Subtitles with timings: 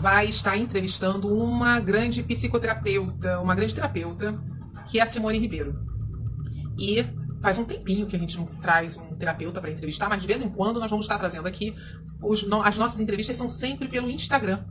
[0.00, 4.36] vai estar entrevistando uma grande psicoterapeuta, uma grande terapeuta,
[4.88, 5.74] que é a Simone Ribeiro.
[6.78, 7.04] E
[7.42, 10.40] faz um tempinho que a gente não traz um terapeuta para entrevistar, mas de vez
[10.40, 11.74] em quando nós vamos estar trazendo aqui.
[12.22, 14.64] Os, as nossas entrevistas são sempre pelo Instagram.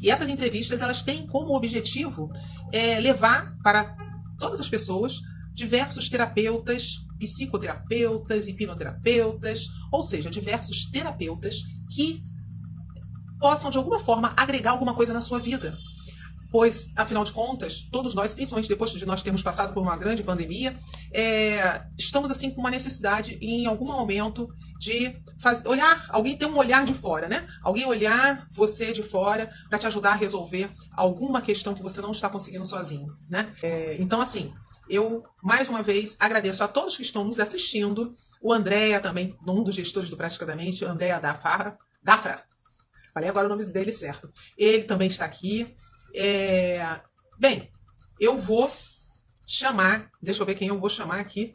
[0.00, 2.30] E essas entrevistas elas têm como objetivo
[2.72, 3.84] é, levar para
[4.38, 5.20] todas as pessoas
[5.52, 12.22] diversos terapeutas, psicoterapeutas, hipnoterapeutas, ou seja, diversos terapeutas que
[13.40, 15.76] possam de alguma forma agregar alguma coisa na sua vida
[16.50, 20.22] pois, afinal de contas, todos nós, principalmente depois de nós termos passado por uma grande
[20.22, 20.76] pandemia,
[21.12, 26.56] é, estamos assim com uma necessidade em algum momento de fazer, olhar, alguém ter um
[26.56, 27.46] olhar de fora, né?
[27.62, 32.10] Alguém olhar você de fora para te ajudar a resolver alguma questão que você não
[32.10, 33.52] está conseguindo sozinho, né?
[33.62, 34.52] É, então, assim,
[34.88, 39.62] eu mais uma vez agradeço a todos que estão nos assistindo, o Andréa também, um
[39.62, 42.42] dos gestores do Praticadamente, Andréa Dafra, Dafra,
[43.12, 44.32] falei agora o nome dele certo.
[44.56, 45.74] Ele também está aqui.
[46.14, 46.80] É...
[47.38, 47.70] Bem,
[48.20, 48.68] eu vou
[49.46, 51.52] chamar, deixa eu ver quem eu vou chamar aqui,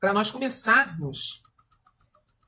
[0.00, 1.42] para nós começarmos.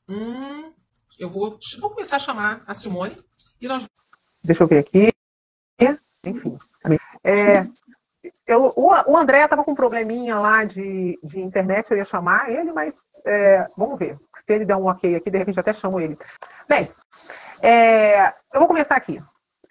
[0.09, 0.73] Hum,
[1.19, 3.17] eu vou, vou começar a chamar a Simone
[3.61, 3.87] e nós.
[4.43, 5.09] Deixa eu ver aqui.
[6.25, 6.59] Enfim.
[7.25, 7.67] É,
[8.47, 12.51] eu, o, o André estava com um probleminha lá de, de internet, eu ia chamar
[12.51, 14.17] ele, mas é, vamos ver.
[14.47, 16.19] Se ele der um ok aqui, de repente até chamo ele.
[16.69, 16.91] Bem,
[17.63, 19.19] é, eu vou começar aqui.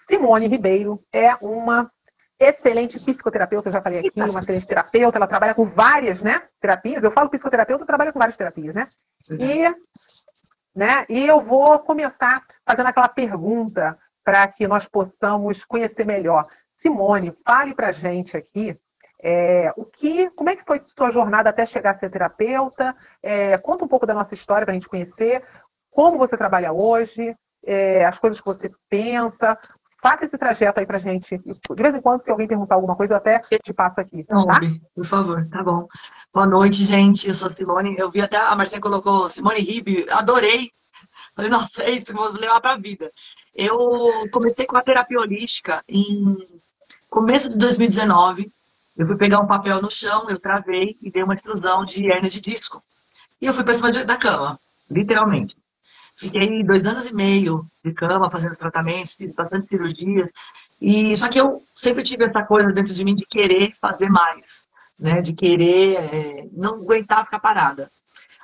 [0.07, 1.91] Simone Ribeiro é uma
[2.39, 7.03] excelente psicoterapeuta, eu já falei aqui, uma excelente terapeuta, ela trabalha com várias né, terapias.
[7.03, 8.87] Eu falo psicoterapeuta, trabalha com várias terapias, né?
[9.31, 9.63] E,
[10.75, 16.45] né, e eu vou começar fazendo aquela pergunta para que nós possamos conhecer melhor.
[16.75, 18.77] Simone, fale para gente aqui
[19.19, 22.95] é, o que, como é que foi sua jornada até chegar a ser terapeuta?
[23.21, 25.43] É, conta um pouco da nossa história para a gente conhecer,
[25.89, 27.35] como você trabalha hoje,
[27.65, 29.57] é, as coisas que você pensa,
[30.01, 31.37] Faça esse trajeto aí pra gente.
[31.37, 34.23] De vez em quando, se alguém perguntar alguma coisa, eu até te passo aqui.
[34.23, 34.35] Tá?
[34.95, 35.87] por favor, tá bom.
[36.31, 37.27] Boa noite, gente.
[37.27, 37.95] Eu sou a Simone.
[37.97, 40.71] Eu vi até a Marcinha colocou Simone Ribe, adorei.
[41.35, 43.11] Falei, nossa, é isso, vou levar pra vida.
[43.55, 46.37] Eu comecei com a terapia holística em
[47.09, 48.51] começo de 2019.
[48.95, 52.29] Eu fui pegar um papel no chão, eu travei e dei uma extrusão de hernia
[52.29, 52.83] de disco.
[53.41, 54.59] E eu fui pra cima da cama,
[54.89, 55.55] literalmente.
[56.17, 60.33] Fiquei dois anos e meio de cama fazendo os tratamentos, fiz bastante cirurgias.
[60.81, 64.65] E só que eu sempre tive essa coisa dentro de mim de querer fazer mais,
[64.97, 65.21] né?
[65.21, 67.91] De querer é, não aguentar ficar parada.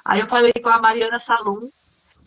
[0.05, 1.71] Aí eu falei com a Mariana Salum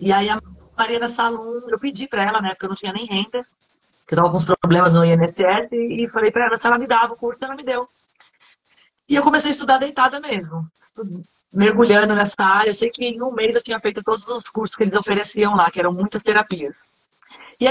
[0.00, 0.40] e aí a
[0.76, 2.50] Mariana Salum, eu pedi para ela, né?
[2.50, 3.46] Porque eu não tinha nem renda,
[4.04, 6.88] que eu tava com uns problemas no INSS e falei para ela se ela me
[6.88, 7.88] dava o curso, ela me deu.
[9.08, 10.68] E eu comecei a estudar deitada mesmo
[11.52, 12.70] mergulhando nessa área.
[12.70, 15.54] Eu sei que em um mês eu tinha feito todos os cursos que eles ofereciam
[15.54, 16.90] lá, que eram muitas terapias.
[17.60, 17.66] E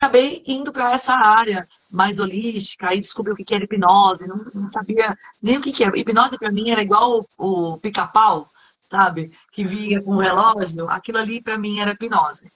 [0.00, 4.66] acabei indo para essa área mais holística, aí descobri o que era hipnose, não, não
[4.66, 5.98] sabia nem o que era.
[5.98, 8.50] Hipnose para mim era igual o, o pica-pau,
[8.88, 9.32] sabe?
[9.52, 10.88] Que vinha com o relógio.
[10.88, 12.50] Aquilo ali para mim era hipnose.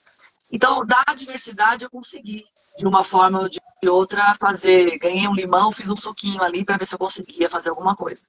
[0.51, 2.45] Então, da diversidade eu consegui,
[2.77, 4.97] de uma forma ou de outra, fazer.
[4.99, 8.27] Ganhei um limão, fiz um suquinho ali para ver se eu conseguia fazer alguma coisa.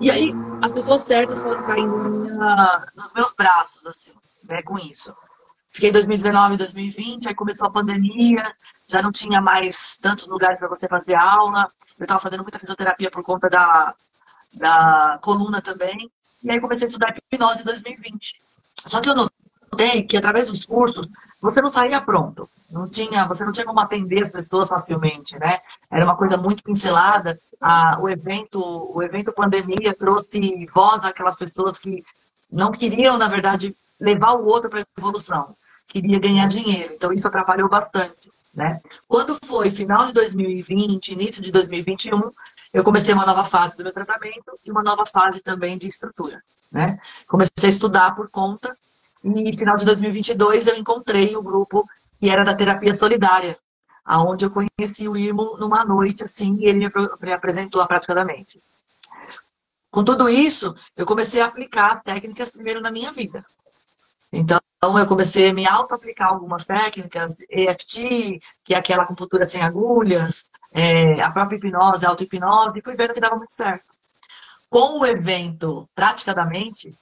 [0.00, 0.32] E aí,
[0.62, 4.12] as pessoas certas foram caindo minha, nos meus braços, assim,
[4.44, 5.14] né, com isso.
[5.70, 8.42] Fiquei em 2019, 2020, aí começou a pandemia,
[8.88, 11.70] já não tinha mais tantos lugares para você fazer aula.
[11.98, 13.94] Eu estava fazendo muita fisioterapia por conta da,
[14.54, 16.10] da coluna também.
[16.42, 18.42] E aí comecei a estudar hipnose em 2020.
[18.86, 21.08] Só que eu notei que através dos cursos
[21.40, 22.48] você não saía pronto.
[22.70, 25.58] Não tinha, você não tinha como atender as pessoas facilmente, né?
[25.90, 27.40] Era uma coisa muito pincelada.
[27.60, 28.58] Ah, o evento,
[28.94, 32.02] o evento pandemia trouxe voz àquelas pessoas que
[32.50, 35.54] não queriam, na verdade, levar o outro para a evolução,
[35.86, 36.94] queria ganhar dinheiro.
[36.94, 38.80] Então isso atrapalhou bastante, né?
[39.06, 42.32] Quando foi final de 2020, início de 2021,
[42.72, 46.42] eu comecei uma nova fase do meu tratamento e uma nova fase também de estrutura,
[46.72, 46.98] né?
[47.26, 48.76] Comecei a estudar por conta
[49.22, 51.86] e final de 2022 eu encontrei o grupo
[52.18, 53.58] que era da terapia solidária,
[54.10, 56.90] aonde eu conheci o Irmo numa noite, assim, e ele
[57.20, 58.60] me apresentou a prática da mente.
[59.88, 63.46] Com tudo isso, eu comecei a aplicar as técnicas primeiro na minha vida.
[64.32, 70.50] Então, eu comecei a me auto-aplicar algumas técnicas, EFT, que é aquela acupuntura sem agulhas,
[70.72, 73.90] é, a própria hipnose, a auto-hipnose, e fui vendo que dava muito certo.
[74.68, 76.92] Com o evento Prática da Mente,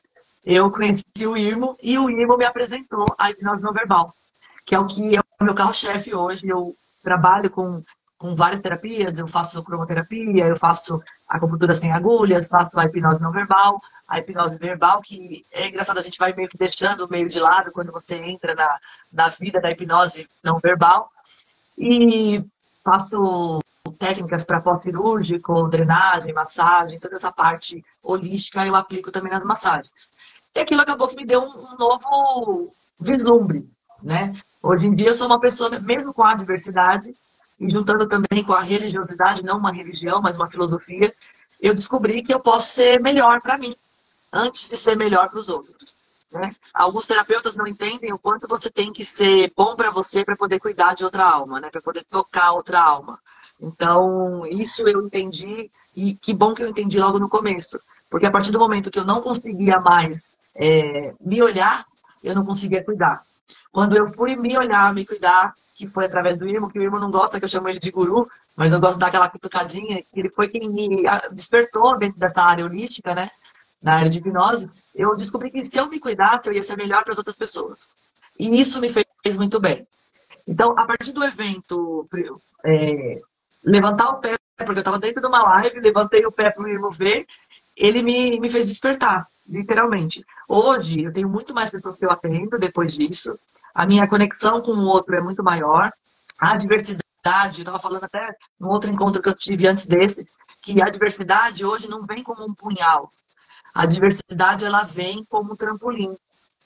[0.44, 4.14] eu conheci o Irmo e o Irmo me apresentou a hipnose não verbal
[4.68, 6.46] que é o que é o meu carro-chefe hoje.
[6.46, 7.82] Eu trabalho com,
[8.16, 13.30] com várias terapias, eu faço cromoterapia, eu faço acupuntura sem agulhas, faço a hipnose não
[13.30, 17.38] verbal, a hipnose verbal, que é engraçado, a gente vai meio que deixando meio de
[17.38, 18.78] lado quando você entra na,
[19.12, 21.10] na vida da hipnose não verbal.
[21.76, 22.44] E
[22.82, 23.60] faço
[23.98, 30.10] técnicas para pós-cirúrgico, drenagem, massagem, toda essa parte holística eu aplico também nas massagens.
[30.54, 33.68] E aquilo acabou que me deu um, novo vislumbre,
[34.02, 34.32] né?
[34.62, 37.14] Hoje em dia eu sou uma pessoa, mesmo com a diversidade,
[37.60, 41.14] e juntando também com a religiosidade, não uma religião, mas uma filosofia,
[41.60, 43.74] eu descobri que eu posso ser melhor para mim,
[44.32, 45.96] antes de ser melhor para os outros.
[46.30, 46.50] Né?
[46.74, 50.60] Alguns terapeutas não entendem o quanto você tem que ser bom para você para poder
[50.60, 51.70] cuidar de outra alma, né?
[51.70, 53.18] para poder tocar outra alma.
[53.60, 57.78] Então, isso eu entendi, e que bom que eu entendi logo no começo.
[58.10, 61.86] Porque a partir do momento que eu não conseguia mais é, me olhar,
[62.22, 63.24] eu não conseguia cuidar.
[63.72, 66.98] Quando eu fui me olhar, me cuidar, que foi através do Irmo, que o Irmo
[66.98, 70.48] não gosta que eu chamo ele de guru, mas eu gosto daquela cutucadinha, ele foi
[70.48, 73.30] quem me despertou dentro dessa área holística, né?
[73.80, 77.04] Na área de hipnose, eu descobri que se eu me cuidasse, eu ia ser melhor
[77.04, 77.96] para as outras pessoas.
[78.36, 79.86] E isso me fez muito bem.
[80.46, 82.08] Então, a partir do evento,
[82.64, 83.20] é,
[83.62, 86.68] levantar o pé, porque eu estava dentro de uma live, levantei o pé para o
[86.68, 87.26] Irmo ver,
[87.76, 90.24] ele me, me fez despertar, literalmente.
[90.46, 93.38] Hoje, eu tenho muito mais pessoas que eu atendo depois disso.
[93.74, 95.92] A minha conexão com o outro é muito maior.
[96.38, 100.28] A diversidade, eu estava falando até no outro encontro que eu tive antes desse,
[100.62, 103.10] que a diversidade hoje não vem como um punhal.
[103.74, 106.16] A diversidade, ela vem como um trampolim,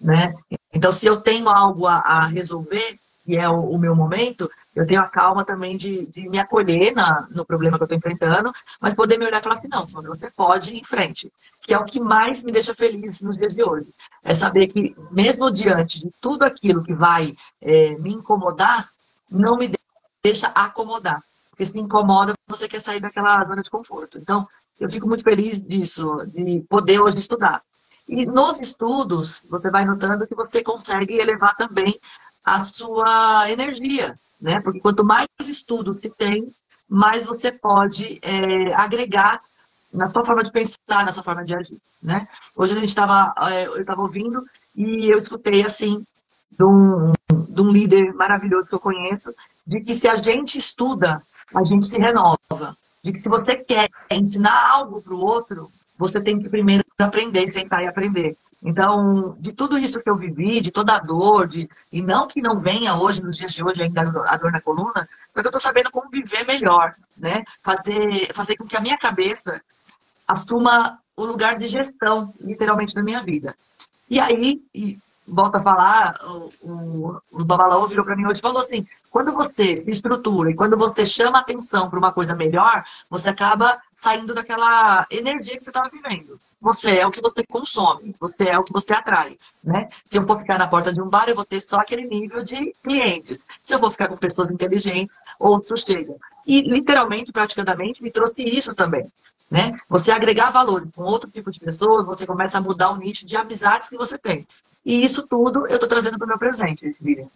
[0.00, 0.34] né?
[0.73, 4.86] Então, se eu tenho algo a, a resolver, que é o, o, meu momento, eu
[4.86, 8.52] tenho a calma também de, de me acolher na, no problema que eu estou enfrentando,
[8.80, 11.32] mas poder me olhar e falar assim, não, Simone, você pode ir em frente.
[11.60, 13.92] Que é o que mais me deixa feliz nos dias de hoje.
[14.24, 18.90] É saber que, mesmo diante de tudo aquilo que vai é, me incomodar,
[19.30, 19.72] não me
[20.22, 21.22] deixa acomodar.
[21.50, 24.19] Porque se incomoda, você quer sair daquela zona de conforto.
[24.19, 24.48] Então,
[24.80, 27.62] eu fico muito feliz disso, de poder hoje estudar.
[28.08, 31.98] E nos estudos, você vai notando que você consegue elevar também
[32.44, 34.60] a sua energia, né?
[34.60, 36.52] Porque quanto mais estudo se tem,
[36.88, 39.40] mais você pode é, agregar
[39.92, 42.26] na sua forma de pensar, na sua forma de agir, né?
[42.56, 44.42] Hoje a gente estava, é, eu estava ouvindo
[44.74, 46.04] e eu escutei assim
[46.50, 47.12] de um,
[47.48, 49.34] de um líder maravilhoso que eu conheço,
[49.66, 51.22] de que se a gente estuda,
[51.54, 52.76] a gente se renova.
[53.02, 57.48] De que se você quer ensinar algo para o outro, você tem que primeiro aprender,
[57.48, 58.36] sentar e aprender.
[58.62, 62.40] Então, de tudo isso que eu vivi, de toda a dor, de, e não que
[62.40, 65.50] não venha hoje, nos dias de hoje, ainda a dor na coluna, só que eu
[65.50, 67.42] estou sabendo como viver melhor, né?
[67.60, 69.60] Fazer, fazer com que a minha cabeça
[70.28, 73.56] assuma o lugar de gestão, literalmente, da minha vida.
[74.08, 74.62] E aí,
[75.26, 79.32] volta a falar, o, o, o Babalaô virou para mim hoje e falou assim: quando
[79.32, 84.34] você se estrutura e quando você chama atenção para uma coisa melhor, você acaba saindo
[84.34, 86.40] daquela energia que você estava vivendo.
[86.60, 89.88] Você é o que você consome, você é o que você atrai, né?
[90.04, 92.42] Se eu for ficar na porta de um bar, eu vou ter só aquele nível
[92.44, 93.44] de clientes.
[93.62, 96.16] Se eu vou ficar com pessoas inteligentes, outros chegam.
[96.46, 99.12] E literalmente, praticamente, me trouxe isso também.
[99.50, 99.78] Né?
[99.88, 103.36] Você agregar valores com outro tipo de pessoas, você começa a mudar o nicho de
[103.36, 104.46] amizades que você tem.
[104.84, 107.29] E isso tudo eu estou trazendo para o meu presente, Lilian.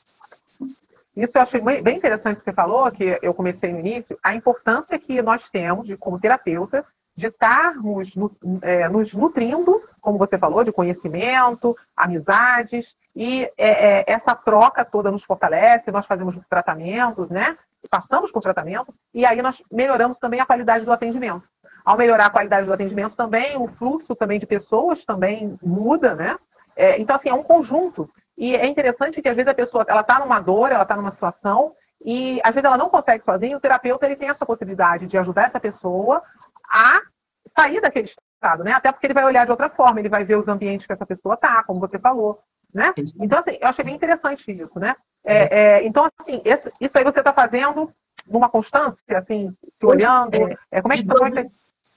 [1.17, 4.99] Isso eu achei bem interessante que você falou, que eu comecei no início, a importância
[4.99, 6.85] que nós temos, de, como terapeuta,
[7.17, 8.13] de estarmos
[8.61, 15.11] é, nos nutrindo, como você falou, de conhecimento, amizades, e é, é, essa troca toda
[15.11, 17.57] nos fortalece, nós fazemos tratamentos, né?
[17.91, 21.49] Passamos por tratamento, e aí nós melhoramos também a qualidade do atendimento.
[21.83, 26.37] Ao melhorar a qualidade do atendimento também, o fluxo também de pessoas também muda, né?
[26.77, 28.09] É, então, assim, é um conjunto.
[28.37, 31.11] E é interessante que às vezes a pessoa ela está numa dor, ela está numa
[31.11, 35.17] situação, e às vezes ela não consegue sozinha, o terapeuta ele tem essa possibilidade de
[35.17, 36.23] ajudar essa pessoa
[36.71, 37.01] a
[37.57, 38.73] sair daquele estado, né?
[38.73, 41.07] Até porque ele vai olhar de outra forma, ele vai ver os ambientes que essa
[41.07, 42.41] pessoa está, como você falou,
[42.73, 42.93] né?
[43.19, 44.95] Então, assim, eu achei bem interessante isso, né?
[45.25, 47.91] É, é, então, assim, esse, isso aí você está fazendo
[48.29, 50.37] numa constância, assim, se olhando.
[50.71, 51.33] É, como é que de, dois,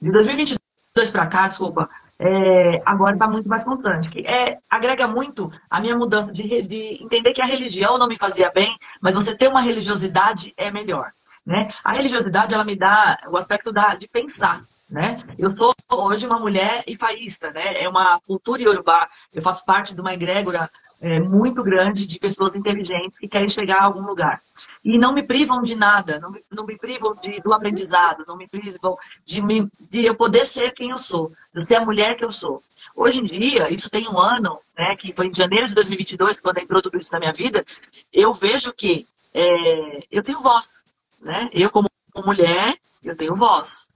[0.02, 4.10] de 2022 para cá, desculpa, é, agora está muito mais constante.
[4.10, 8.18] Que é, agrega muito a minha mudança de, de entender que a religião não me
[8.18, 11.14] fazia bem, mas você ter uma religiosidade é melhor.
[11.46, 11.70] Né?
[11.84, 14.64] A religiosidade ela me dá o aspecto da, de pensar.
[14.90, 15.22] Né?
[15.38, 17.80] Eu sou hoje uma mulher ifaísta, né?
[17.80, 19.08] É uma cultura iorubá.
[19.32, 20.70] Eu faço parte de uma egrégora
[21.02, 24.42] é, muito grande de pessoas inteligentes que querem chegar a algum lugar.
[24.84, 28.36] E não me privam de nada, não me, não me privam de, do aprendizado, não
[28.36, 32.16] me privam de, me, de eu poder ser quem eu sou, de ser a mulher
[32.16, 32.62] que eu sou.
[32.96, 36.58] Hoje em dia, isso tem um ano, né, que foi em janeiro de 2022, quando
[36.58, 37.66] entrou tudo isso na minha vida,
[38.12, 40.84] eu vejo que é, eu tenho voz.
[41.22, 41.50] Né?
[41.54, 41.88] Eu, como
[42.26, 43.90] mulher, eu tenho voz.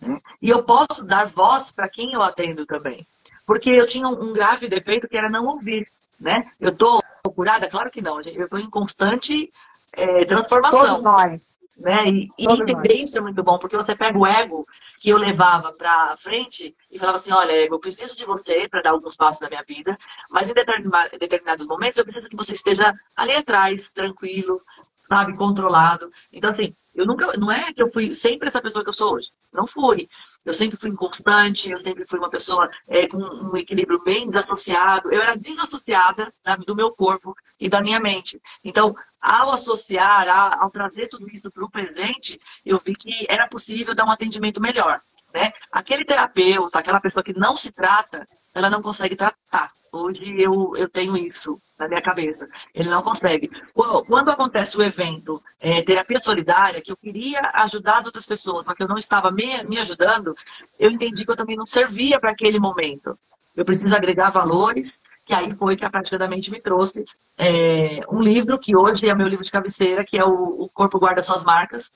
[0.00, 0.20] Né?
[0.40, 3.06] E eu posso dar voz para quem eu atendo também.
[3.46, 5.86] Porque eu tinha um grave defeito que era não ouvir
[6.22, 6.50] né?
[6.60, 7.02] Eu estou
[7.34, 7.68] curada?
[7.68, 8.20] Claro que não.
[8.20, 9.52] Eu estou em constante
[9.92, 10.80] é, transformação.
[10.80, 11.40] Todos nós.
[11.76, 12.04] Né?
[12.06, 14.64] E, e entender isso é muito bom, porque você pega o ego
[15.00, 18.82] que eu levava para frente e falava assim: olha, ego, eu preciso de você para
[18.82, 19.98] dar alguns passos na minha vida,
[20.30, 24.62] mas em determinados momentos eu preciso que você esteja ali atrás, tranquilo,
[25.02, 26.10] sabe, controlado.
[26.32, 29.14] Então, assim, eu nunca, não é que eu fui sempre essa pessoa que eu sou
[29.14, 29.30] hoje.
[29.52, 30.08] Não fui.
[30.44, 35.12] Eu sempre fui inconstante, eu sempre fui uma pessoa é, com um equilíbrio bem desassociado.
[35.12, 38.40] Eu era desassociada né, do meu corpo e da minha mente.
[38.64, 40.28] Então, ao associar,
[40.60, 44.60] ao trazer tudo isso para o presente, eu vi que era possível dar um atendimento
[44.60, 45.00] melhor.
[45.32, 45.50] Né?
[45.70, 49.72] Aquele terapeuta, aquela pessoa que não se trata, ela não consegue tratar.
[49.92, 52.48] Hoje eu, eu tenho isso na minha cabeça.
[52.74, 53.50] Ele não consegue.
[53.74, 58.74] Quando acontece o evento é, terapia solidária, que eu queria ajudar as outras pessoas, só
[58.74, 60.34] que eu não estava me, me ajudando,
[60.78, 63.18] eu entendi que eu também não servia para aquele momento.
[63.54, 67.04] Eu preciso agregar valores, que aí foi que a prática da mente me trouxe
[67.36, 70.98] é, um livro que hoje é meu livro de cabeceira, que é o, o Corpo
[70.98, 71.92] Guarda Suas Marcas,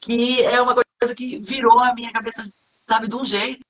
[0.00, 2.48] que é uma coisa que virou a minha cabeça,
[2.88, 3.64] sabe, de um jeito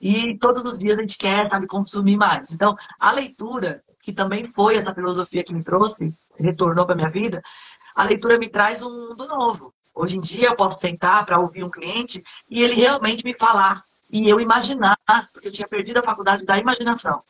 [0.00, 2.52] e todos os dias a gente quer, sabe, consumir mais.
[2.52, 7.42] Então, a leitura, que também foi essa filosofia que me trouxe, retornou para minha vida,
[7.94, 9.72] a leitura me traz um mundo novo.
[9.94, 13.82] Hoje em dia eu posso sentar para ouvir um cliente e ele realmente me falar
[14.10, 14.98] e eu imaginar,
[15.32, 17.22] porque eu tinha perdido a faculdade da imaginação,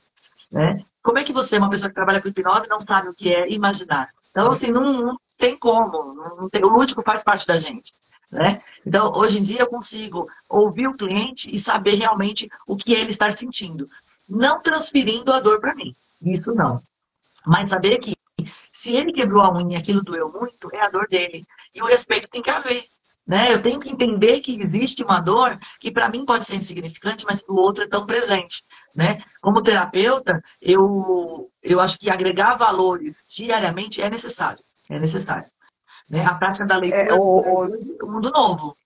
[0.51, 0.85] né?
[1.03, 3.49] Como é que você, uma pessoa que trabalha com hipnose, não sabe o que é
[3.49, 4.11] imaginar?
[4.31, 6.15] Então, assim, não, não tem como.
[6.37, 7.95] Não tem, o lúdico faz parte da gente.
[8.31, 8.61] Né?
[8.85, 13.11] Então, hoje em dia, eu consigo ouvir o cliente e saber realmente o que ele
[13.11, 13.89] está sentindo.
[14.29, 15.95] Não transferindo a dor para mim.
[16.21, 16.83] Isso não.
[17.47, 18.17] Mas saber que
[18.73, 21.47] se ele quebrou a unha e aquilo doeu muito, é a dor dele.
[21.75, 22.85] E o respeito tem que haver.
[23.27, 23.53] Né?
[23.53, 27.43] Eu tenho que entender que existe uma dor que para mim pode ser insignificante, mas
[27.43, 28.63] para o outro é tão presente.
[28.95, 29.19] Né?
[29.41, 34.63] Como terapeuta, eu, eu acho que agregar valores diariamente é necessário.
[34.89, 35.51] É necessário.
[36.09, 36.25] Né?
[36.25, 37.69] A prática da leitura é, o,
[38.03, 38.77] o, mundo novo.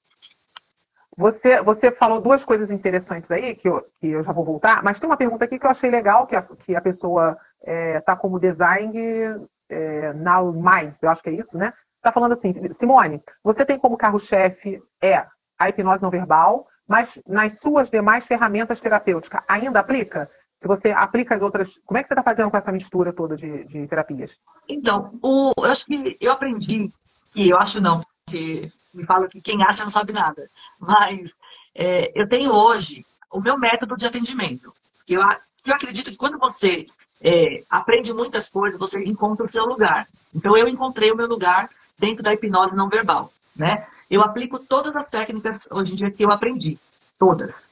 [1.16, 4.98] Você, você falou duas coisas interessantes aí, que eu, que eu já vou voltar, mas
[4.98, 8.00] tem uma pergunta aqui que eu achei legal, que a, que a pessoa está é,
[8.00, 11.74] tá como design é, na mais, eu acho que é isso, né?
[11.96, 15.26] Está falando assim, Simone, você tem como carro-chefe é
[15.58, 20.30] a hipnose não verbal, mas nas suas demais ferramentas terapêuticas ainda aplica?
[20.60, 21.78] Se você aplica as outras.
[21.86, 24.30] Como é que você está fazendo com essa mistura toda de, de terapias?
[24.68, 26.92] Então, o, eu acho que eu aprendi
[27.32, 30.50] que eu acho não, porque me falam que quem acha não sabe nada.
[30.78, 31.37] Mas
[31.75, 34.75] é, eu tenho hoje o meu método de atendimento.
[35.08, 36.87] Eu, eu acredito que quando você
[37.20, 40.08] é, aprende muitas coisas, você encontra o seu lugar.
[40.34, 43.32] Então eu encontrei o meu lugar dentro da hipnose não verbal.
[43.54, 43.87] Né?
[44.10, 46.78] Eu aplico todas as técnicas hoje em dia que eu aprendi.
[47.18, 47.68] Todas.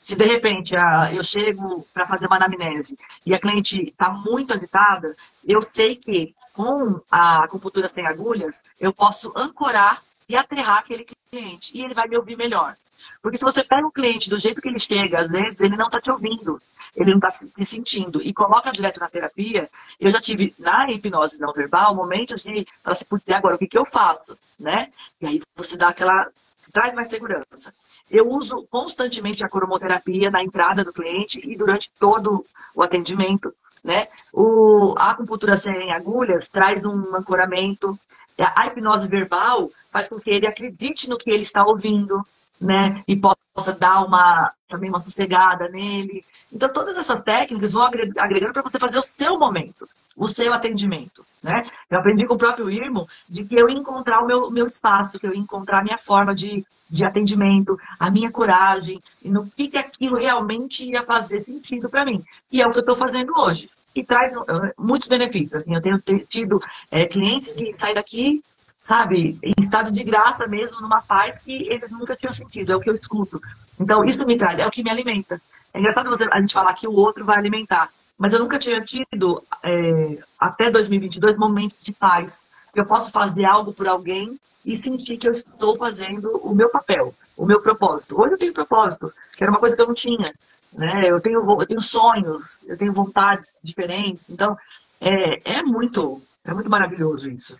[0.00, 4.52] Se de repente a, eu chego para fazer uma anamnese e a cliente está muito
[4.52, 11.04] agitada, eu sei que com a acupuntura sem agulhas, eu posso ancorar e aterrar aquele
[11.30, 11.76] cliente.
[11.76, 12.76] E ele vai me ouvir melhor.
[13.22, 15.86] Porque se você pega o cliente do jeito que ele chega, às vezes ele não
[15.86, 16.60] está te ouvindo,
[16.94, 19.68] ele não está se sentindo, e coloca direto na terapia,
[19.98, 23.66] eu já tive na hipnose não verbal momentos de falar assim, putz, agora o que,
[23.66, 24.36] que eu faço?
[24.58, 24.92] Né?
[25.20, 26.28] E aí você dá aquela.
[26.72, 27.72] Traz mais segurança.
[28.10, 33.54] Eu uso constantemente a cromoterapia na entrada do cliente e durante todo o atendimento.
[33.82, 34.08] Né?
[34.32, 37.98] O, a acupuntura sem agulhas traz um ancoramento.
[38.38, 42.26] A hipnose verbal faz com que ele acredite no que ele está ouvindo,
[42.60, 43.02] né?
[43.08, 46.24] E possa dar uma também uma sossegada nele.
[46.52, 51.24] Então, todas essas técnicas vão agregando para você fazer o seu momento, o seu atendimento,
[51.42, 51.64] né?
[51.88, 55.18] Eu aprendi com o próprio Irmo de que eu ia encontrar o meu, meu espaço,
[55.18, 59.46] que eu ia encontrar a minha forma de, de atendimento, a minha coragem, e no
[59.46, 62.22] que, que aquilo realmente ia fazer sentido para mim.
[62.52, 63.70] E é o que eu estou fazendo hoje.
[63.94, 64.44] E traz uh,
[64.78, 65.62] muitos benefícios.
[65.62, 65.98] Assim, eu tenho
[66.28, 68.42] tido é, clientes que saem daqui
[68.82, 72.80] sabe, em estado de graça mesmo, numa paz que eles nunca tinham sentido, é o
[72.80, 73.40] que eu escuto.
[73.78, 75.40] Então, isso me traz, é o que me alimenta.
[75.72, 78.80] É engraçado você, a gente falar que o outro vai alimentar, mas eu nunca tinha
[78.80, 82.46] tido, é, até 2022, momentos de paz.
[82.74, 87.14] Eu posso fazer algo por alguém e sentir que eu estou fazendo o meu papel,
[87.36, 88.20] o meu propósito.
[88.20, 90.32] Hoje eu tenho propósito, que era uma coisa que eu não tinha.
[90.72, 91.04] Né?
[91.06, 94.30] Eu, tenho, eu tenho sonhos, eu tenho vontades diferentes.
[94.30, 94.56] Então,
[95.00, 97.56] é, é, muito, é muito maravilhoso isso.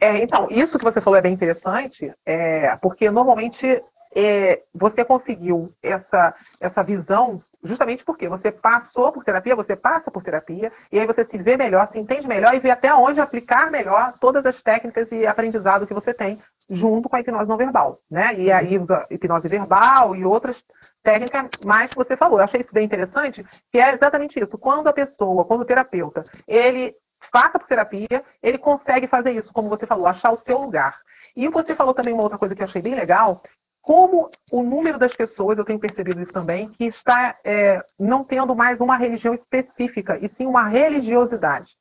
[0.00, 3.82] É, então, isso que você falou é bem interessante, é, porque normalmente
[4.14, 10.22] é, você conseguiu essa, essa visão justamente porque você passou por terapia, você passa por
[10.22, 13.70] terapia, e aí você se vê melhor, se entende melhor e vê até onde aplicar
[13.70, 16.40] melhor todas as técnicas e aprendizado que você tem
[16.70, 18.34] junto com a hipnose não verbal, né?
[18.36, 20.62] E aí usa hipnose verbal e outras
[21.02, 22.38] técnicas mais que você falou.
[22.38, 24.58] Eu achei isso bem interessante, que é exatamente isso.
[24.58, 26.94] Quando a pessoa, quando o terapeuta, ele
[27.32, 31.00] passa por terapia, ele consegue fazer isso, como você falou, achar o seu lugar.
[31.36, 33.42] E você falou também uma outra coisa que eu achei bem legal,
[33.80, 38.54] como o número das pessoas, eu tenho percebido isso também, que está é, não tendo
[38.54, 41.74] mais uma religião específica, e sim uma religiosidade.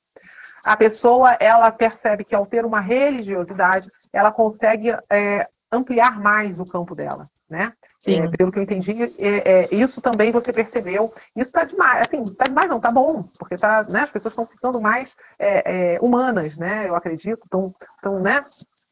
[0.64, 6.66] A pessoa, ela percebe que ao ter uma religiosidade, ela consegue é, ampliar mais o
[6.66, 7.74] campo dela, né?
[8.06, 11.14] É, pelo que eu entendi, é, é, isso também você percebeu.
[11.36, 14.46] Isso está demais, assim, está demais não, está bom, porque tá, né, as pessoas estão
[14.46, 16.88] ficando mais é, é, humanas, né?
[16.88, 18.42] Eu acredito, estão, estão, né?
[18.42, 18.44] O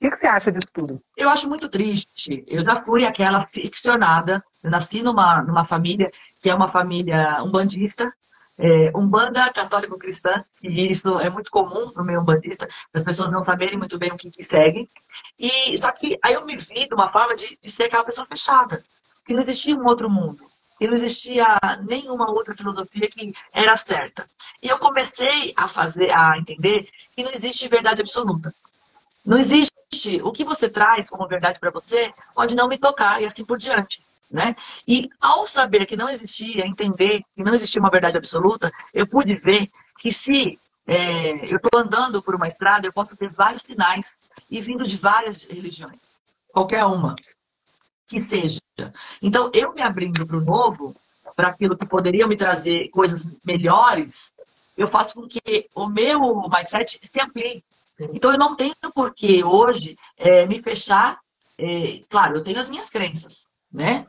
[0.01, 1.01] que, que, você acha disso tudo?
[1.15, 2.43] Eu acho muito triste.
[2.47, 4.43] Eu já fui aquela ficcionada.
[4.61, 8.11] Eu nasci numa, numa família que é uma família umbandista,
[8.57, 13.77] é, umbanda católico-cristã, e isso é muito comum no meio umbandista, as pessoas não saberem
[13.77, 14.89] muito bem o que, que seguem.
[15.37, 18.25] E, só que aí eu me vi de uma forma de, de ser aquela pessoa
[18.25, 18.83] fechada,
[19.25, 20.49] que não existia um outro mundo.
[20.79, 21.45] E não existia
[21.87, 24.27] nenhuma outra filosofia que era certa.
[24.61, 28.53] E eu comecei a fazer, a entender que não existe verdade absoluta.
[29.25, 29.71] Não existe
[30.21, 33.57] o que você traz como verdade para você pode não me tocar e assim por
[33.57, 34.03] diante.
[34.29, 34.55] Né?
[34.87, 39.35] E ao saber que não existia, entender que não existia uma verdade absoluta, eu pude
[39.35, 44.25] ver que se é, eu estou andando por uma estrada, eu posso ter vários sinais
[44.49, 46.19] e vindo de várias religiões,
[46.51, 47.15] qualquer uma
[48.07, 48.59] que seja.
[49.21, 50.95] Então, eu me abrindo para o novo,
[51.35, 54.33] para aquilo que poderia me trazer coisas melhores,
[54.77, 57.63] eu faço com que o meu mindset se amplie.
[58.13, 61.19] Então, eu não tenho por que hoje é, me fechar.
[61.57, 64.05] É, claro, eu tenho as minhas crenças, né?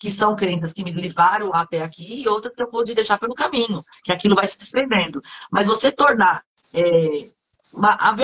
[0.00, 3.34] Que são crenças que me levaram até aqui e outras que eu pude deixar pelo
[3.34, 5.22] caminho, que aquilo vai se desprendendo.
[5.50, 6.42] Mas você tornar
[6.72, 7.28] é,
[7.72, 8.16] uma, a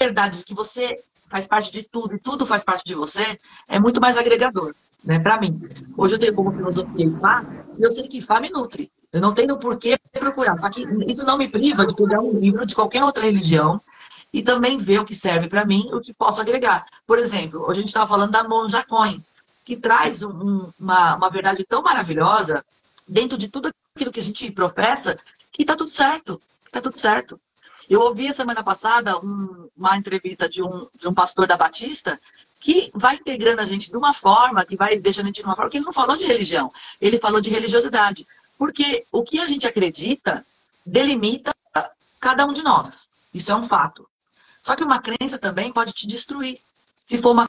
[0.00, 3.78] verdade de que você faz parte de tudo e tudo faz parte de você é
[3.78, 5.18] muito mais agregador, né?
[5.18, 5.60] Para mim.
[5.96, 7.46] Hoje eu tenho como filosofia IFA
[7.78, 8.90] e eu sei que IFA me nutre.
[9.12, 10.58] Eu não tenho por que procurar.
[10.58, 13.80] Só que isso não me priva de pegar um livro de qualquer outra religião
[14.32, 16.84] e também ver o que serve para mim e o que posso agregar.
[17.06, 19.22] Por exemplo, hoje a gente estava falando da Monja Coin,
[19.68, 22.64] que traz um, uma, uma verdade tão maravilhosa
[23.06, 25.18] dentro de tudo aquilo que a gente professa,
[25.52, 27.38] que está tudo certo, está tudo certo.
[27.86, 32.18] Eu ouvi semana passada um, uma entrevista de um, de um pastor da Batista
[32.58, 35.54] que vai integrando a gente de uma forma, que vai deixando a gente de uma
[35.54, 38.26] forma, que ele não falou de religião, ele falou de religiosidade.
[38.56, 40.46] Porque o que a gente acredita
[40.84, 41.54] delimita
[42.18, 43.06] cada um de nós.
[43.34, 44.08] Isso é um fato.
[44.62, 46.58] Só que uma crença também pode te destruir,
[47.04, 47.46] se for uma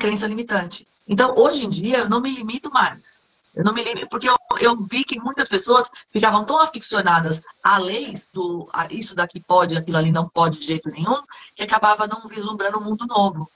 [0.00, 0.88] crença limitante.
[1.08, 3.22] Então, hoje em dia, eu não me limito mais.
[3.54, 7.78] Eu não me limito, porque eu, eu vi que muitas pessoas ficavam tão aficionadas a
[7.78, 11.20] leis do a isso daqui pode, aquilo ali não pode de jeito nenhum,
[11.56, 13.50] que acabava não vislumbrando um mundo novo.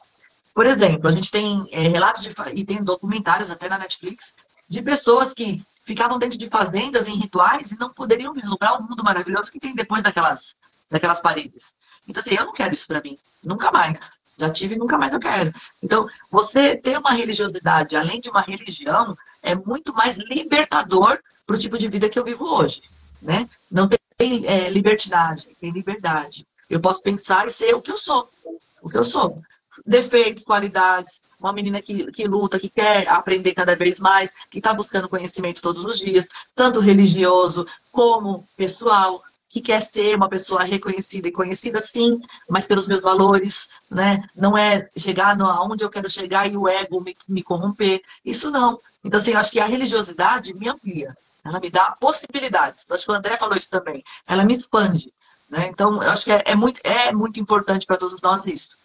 [0.54, 4.34] Por exemplo, a gente tem é, relatos de, e tem documentários até na Netflix
[4.68, 9.04] de pessoas que ficavam dentro de fazendas em rituais e não poderiam vislumbrar o mundo
[9.04, 10.54] maravilhoso que tem depois daquelas,
[10.90, 11.74] daquelas paredes.
[12.08, 13.18] Então, assim, eu não quero isso para mim.
[13.44, 14.18] Nunca mais.
[14.42, 15.54] Já tive e nunca mais eu quero.
[15.80, 21.58] Então, você ter uma religiosidade, além de uma religião, é muito mais libertador para o
[21.58, 22.82] tipo de vida que eu vivo hoje.
[23.22, 23.48] Né?
[23.70, 26.44] Não tem é, libertinagem, tem liberdade.
[26.68, 28.28] Eu posso pensar e ser o que eu sou.
[28.82, 29.40] O que eu sou.
[29.86, 34.74] Defeitos, qualidades, uma menina que, que luta, que quer aprender cada vez mais, que está
[34.74, 41.28] buscando conhecimento todos os dias, tanto religioso como pessoal, que quer ser uma pessoa reconhecida
[41.28, 44.24] e conhecida, sim, mas pelos meus valores, né?
[44.34, 48.00] Não é chegar aonde eu quero chegar e o ego me, me corromper.
[48.24, 48.80] Isso não.
[49.04, 51.14] Então, assim, eu acho que a religiosidade me amplia.
[51.44, 52.88] Ela me dá possibilidades.
[52.88, 54.02] Eu acho que o André falou isso também.
[54.26, 55.12] Ela me expande.
[55.50, 55.66] Né?
[55.66, 58.78] Então, eu acho que é, é muito, é muito importante para todos nós isso.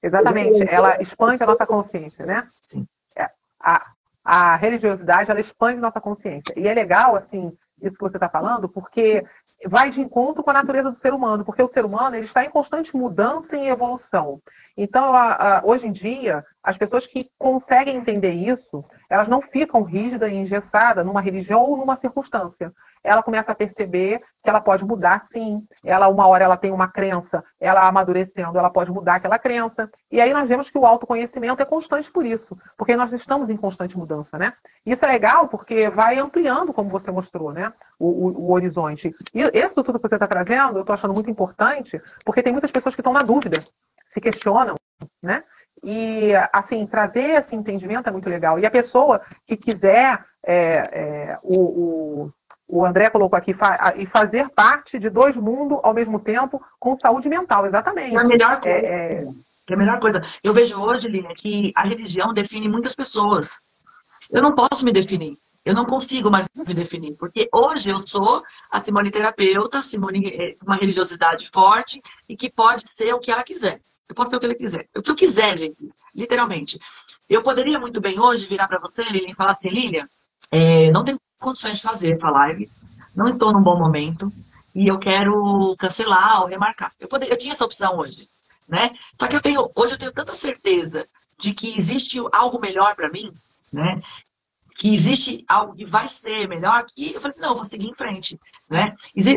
[0.00, 0.62] Exatamente.
[0.70, 2.46] Ela expande a nossa consciência, né?
[2.64, 2.86] Sim.
[3.16, 3.84] É, a,
[4.24, 6.54] a religiosidade, ela expande nossa consciência.
[6.56, 7.52] E é legal, assim,
[7.86, 9.24] isso que você está falando, porque
[9.66, 12.44] vai de encontro com a natureza do ser humano, porque o ser humano ele está
[12.44, 14.40] em constante mudança e evolução.
[14.76, 19.82] Então, a, a, hoje em dia, as pessoas que conseguem entender isso, elas não ficam
[19.82, 22.72] rígidas e engessadas numa religião ou numa circunstância.
[23.02, 25.66] Ela começa a perceber que ela pode mudar, sim.
[25.84, 29.90] Ela, uma hora, ela tem uma crença, ela amadurecendo, ela pode mudar aquela crença.
[30.10, 33.56] E aí nós vemos que o autoconhecimento é constante por isso, porque nós estamos em
[33.56, 34.54] constante mudança, né?
[34.86, 37.72] Isso é legal porque vai ampliando, como você mostrou, né?
[37.98, 39.12] O, o, o horizonte.
[39.34, 42.70] E isso tudo que você está trazendo, eu estou achando muito importante, porque tem muitas
[42.70, 43.62] pessoas que estão na dúvida
[44.08, 44.76] se questionam,
[45.22, 45.42] né?
[45.84, 48.58] E, assim, trazer esse entendimento é muito legal.
[48.58, 52.32] E a pessoa que quiser, é, é, o, o,
[52.66, 56.98] o, André colocou aqui, fa e fazer parte de dois mundos ao mesmo tempo com
[56.98, 58.16] saúde mental, exatamente.
[58.16, 58.78] É a melhor coisa.
[58.78, 59.28] É, é,
[59.70, 60.22] é a melhor coisa.
[60.42, 63.60] Eu vejo hoje, Lívia, que a religião define muitas pessoas.
[64.30, 65.38] Eu não posso me definir.
[65.64, 70.56] Eu não consigo mais me definir, porque hoje eu sou a Simone terapeuta, Simone é,
[70.62, 73.80] uma religiosidade forte e que pode ser o que ela quiser.
[74.08, 74.88] Eu posso ser o que ele quiser.
[74.94, 75.76] O que eu quiser, gente.
[76.14, 76.78] Literalmente.
[77.28, 80.08] Eu poderia muito bem hoje virar para você, Lilian, e falar assim, Lilian,
[80.50, 82.70] é, não tenho condições de fazer essa live,
[83.14, 84.32] não estou num bom momento
[84.74, 86.92] e eu quero cancelar ou remarcar.
[86.98, 88.28] Eu, poderia, eu tinha essa opção hoje,
[88.68, 88.90] né?
[89.14, 91.06] Só que eu tenho, hoje eu tenho tanta certeza
[91.38, 93.32] de que existe algo melhor para mim,
[93.72, 94.02] né?
[94.76, 97.94] Que existe algo que vai ser melhor, que eu falei assim, não, vou seguir em
[97.94, 98.38] frente,
[98.68, 98.94] né?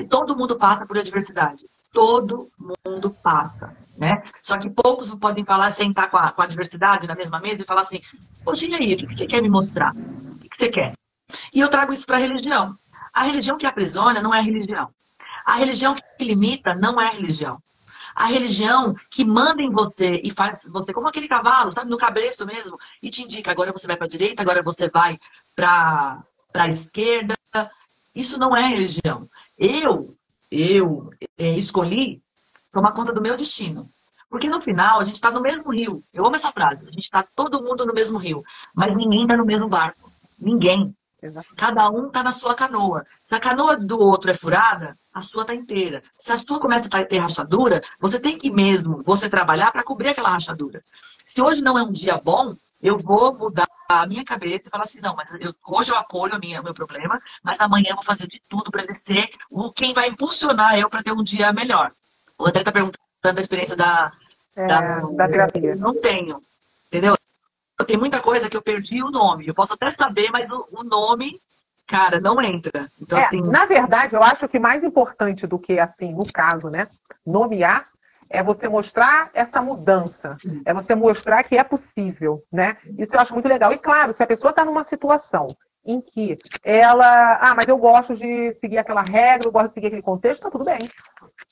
[0.09, 1.65] Todo mundo passa por adversidade.
[1.93, 4.21] Todo mundo passa, né?
[4.41, 7.65] Só que poucos podem falar, sentar com a, com a adversidade na mesma mesa e
[7.65, 7.99] falar assim,
[8.43, 9.93] poxa, e aí, o que você quer me mostrar?
[9.93, 10.93] O que você quer?
[11.53, 12.75] E eu trago isso para a religião.
[13.13, 14.89] A religião que aprisiona não é a religião.
[15.45, 17.61] A religião que limita não é a religião.
[18.15, 22.45] A religião que manda em você e faz você como aquele cavalo, sabe, no cabresto
[22.45, 25.19] mesmo, e te indica agora você vai para a direita, agora você vai
[25.55, 27.35] para a esquerda.
[28.15, 29.29] Isso não é religião.
[29.57, 30.17] Eu,
[30.49, 32.21] eu é, escolhi
[32.71, 33.89] tomar conta do meu destino.
[34.29, 36.03] Porque no final a gente está no mesmo rio.
[36.13, 36.87] Eu amo essa frase.
[36.87, 38.43] A gente está todo mundo no mesmo rio,
[38.75, 40.11] mas ninguém está no mesmo barco.
[40.39, 40.93] Ninguém.
[41.55, 43.05] Cada um está na sua canoa.
[43.23, 46.03] Se a canoa do outro é furada, a sua está inteira.
[46.19, 50.09] Se a sua começa a ter rachadura, você tem que mesmo você trabalhar para cobrir
[50.09, 50.83] aquela rachadura.
[51.25, 54.83] Se hoje não é um dia bom, eu vou mudar a minha cabeça e falar
[54.83, 58.27] assim, não, mas eu, hoje eu acolho o meu problema, mas amanhã eu vou fazer
[58.27, 61.91] de tudo para ele ser o, quem vai impulsionar eu para ter um dia melhor.
[62.37, 64.11] O André está perguntando a experiência da,
[64.55, 65.75] é, da, da terapia.
[65.75, 66.41] Não tenho,
[66.87, 67.15] entendeu?
[67.85, 69.47] Tem muita coisa que eu perdi o nome.
[69.47, 71.39] Eu posso até saber, mas o, o nome,
[71.85, 72.91] cara, não entra.
[72.99, 73.41] Então, é, assim.
[73.41, 76.87] Na verdade, eu acho que mais importante do que, assim, no caso, né?
[77.25, 77.87] Nomear
[78.29, 80.61] é você mostrar essa mudança, Sim.
[80.65, 82.77] é você mostrar que é possível, né?
[82.97, 83.71] Isso eu acho muito legal.
[83.71, 85.47] E claro, se a pessoa está numa situação
[85.87, 89.87] em que ela, ah, mas eu gosto de seguir aquela regra, eu gosto de seguir
[89.87, 90.79] aquele contexto, tá tudo bem.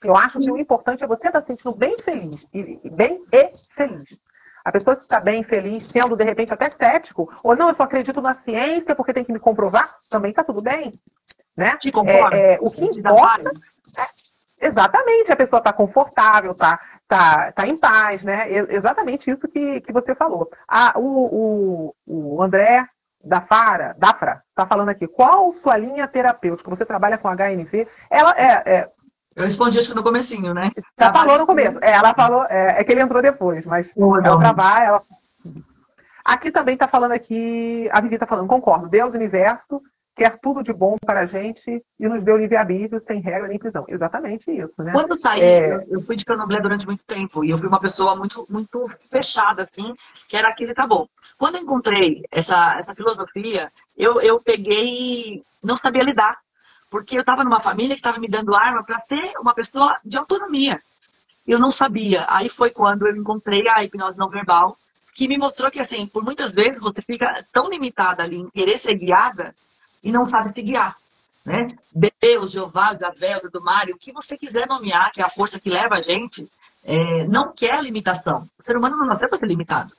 [0.04, 3.24] Eu acho que o importante é você estar tá se sentindo bem feliz, e, bem
[3.32, 4.10] e feliz.
[4.66, 8.22] A pessoa está bem, feliz, sendo de repente até cético, ou não, eu só acredito
[8.22, 10.92] na ciência porque tem que me comprovar, também está tudo bem.
[11.56, 11.78] Né?
[11.78, 12.36] Te concorda?
[12.36, 13.52] É, é, o que importa.
[13.98, 18.48] É, exatamente, a pessoa está confortável, está tá, tá em paz, né?
[18.70, 20.50] exatamente isso que, que você falou.
[20.68, 22.86] Ah, o, o, o André
[23.26, 26.70] da Fara, Dafra, está falando aqui, qual sua linha terapêutica?
[26.70, 27.88] Você trabalha com HNV?
[28.10, 28.90] Ela é, é
[29.36, 30.70] eu respondi acho que no comecinho, né?
[30.98, 31.78] Já falou no começo.
[31.82, 35.04] É, ela falou, é, é, que ele entrou depois, mas oh, ela trabalha, ela...
[36.24, 39.82] Aqui também está falando aqui, a Vivi está falando, concordo, Deus, universo,
[40.16, 43.86] quer tudo de bom para a gente e nos deu livre-arbítrio sem regra nem prisão.
[43.88, 44.94] Exatamente isso, né?
[44.94, 45.86] Quando eu saí, é...
[45.90, 49.62] eu fui de candomblé durante muito tempo e eu fui uma pessoa muito, muito fechada,
[49.62, 49.94] assim,
[50.30, 51.08] que era aquele tá bom.
[51.38, 56.38] Quando eu encontrei essa, essa filosofia, eu, eu peguei não sabia lidar
[56.90, 60.18] porque eu estava numa família que estava me dando arma para ser uma pessoa de
[60.18, 60.82] autonomia.
[61.46, 62.26] Eu não sabia.
[62.30, 64.78] Aí foi quando eu encontrei a hipnose não verbal,
[65.14, 68.78] que me mostrou que, assim, por muitas vezes você fica tão limitada ali em querer
[68.78, 69.54] ser guiada
[70.06, 70.96] e não sabe se guiar.
[71.44, 71.68] Né?
[72.22, 75.70] Deus, Jeová, Zavel, do Mário, o que você quiser nomear, que é a força que
[75.70, 76.50] leva a gente,
[76.84, 78.48] é, não quer limitação.
[78.58, 79.92] O ser humano não nasceu para ser limitado.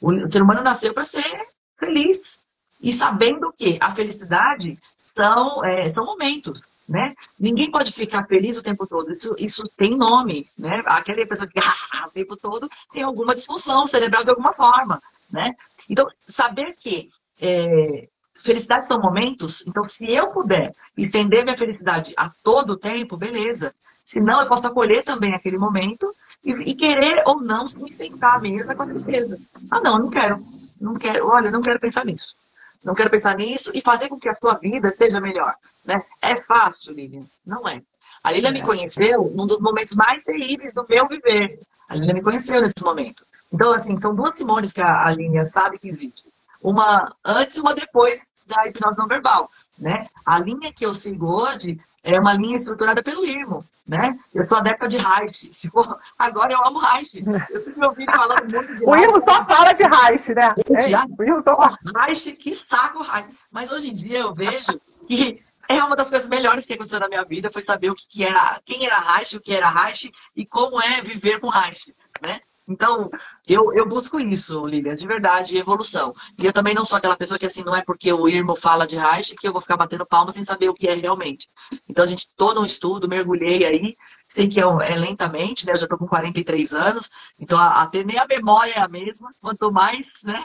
[0.00, 2.40] O ser humano nasceu para ser feliz,
[2.84, 7.14] e sabendo que a felicidade são, é, são momentos, né?
[7.40, 9.10] Ninguém pode ficar feliz o tempo todo.
[9.10, 10.82] Isso, isso tem nome, né?
[10.84, 15.54] Aquela pessoa que ah, o tempo todo tem alguma disfunção cerebral de alguma forma, né?
[15.88, 22.30] Então, saber que é, felicidade são momentos, então se eu puder estender minha felicidade a
[22.42, 23.74] todo tempo, beleza.
[24.04, 28.38] Senão eu posso acolher também aquele momento e, e querer ou não me sentar à
[28.38, 29.38] mesa com a tristeza.
[29.70, 30.42] Ah, não, não quero.
[30.80, 32.36] Não quero, olha, não quero pensar nisso
[32.84, 35.54] não quero pensar nisso e fazer com que a sua vida seja melhor.
[35.84, 36.02] Né?
[36.20, 37.24] É fácil, Lilian?
[37.44, 37.82] Não é.
[38.22, 38.52] A Lilian é.
[38.52, 41.58] me conheceu num dos momentos mais terríveis do meu viver.
[41.88, 43.24] A Lilian me conheceu nesse momento.
[43.50, 46.28] Então, assim, são duas Simones que a, a Lilian sabe que existe.
[46.64, 49.50] Uma antes e uma depois da hipnose não verbal.
[49.78, 50.06] Né?
[50.24, 54.18] A linha que eu sigo hoje é uma linha estruturada pelo IRMO, né?
[54.32, 55.52] Eu sou adepta de Reich.
[55.52, 57.22] Se for, agora eu amo Reich.
[57.50, 60.48] Eu sempre ouvi falando muito de O IRMO só fala de Reich, né?
[60.50, 61.78] Gente, é, o IRMO só fala.
[61.96, 63.28] Reich, que saco Reich.
[63.50, 67.08] Mas hoje em dia eu vejo que é uma das coisas melhores que aconteceu na
[67.08, 70.10] minha vida foi saber o que, que era, quem era Reich, o que era Reich
[70.36, 72.40] e como é viver com Reich, né?
[72.66, 73.10] Então,
[73.46, 76.14] eu, eu busco isso, Lilian, de verdade, evolução.
[76.38, 78.86] E eu também não sou aquela pessoa que, assim, não é porque o Irmo fala
[78.86, 81.48] de Reich que eu vou ficar batendo palmas sem saber o que é realmente.
[81.88, 83.96] Então, a gente, tô num estudo, mergulhei aí,
[84.28, 85.72] sei que é, é lentamente, né?
[85.72, 89.70] Eu já tô com 43 anos, então até nem a memória é a mesma, quanto
[89.70, 90.42] mais, né?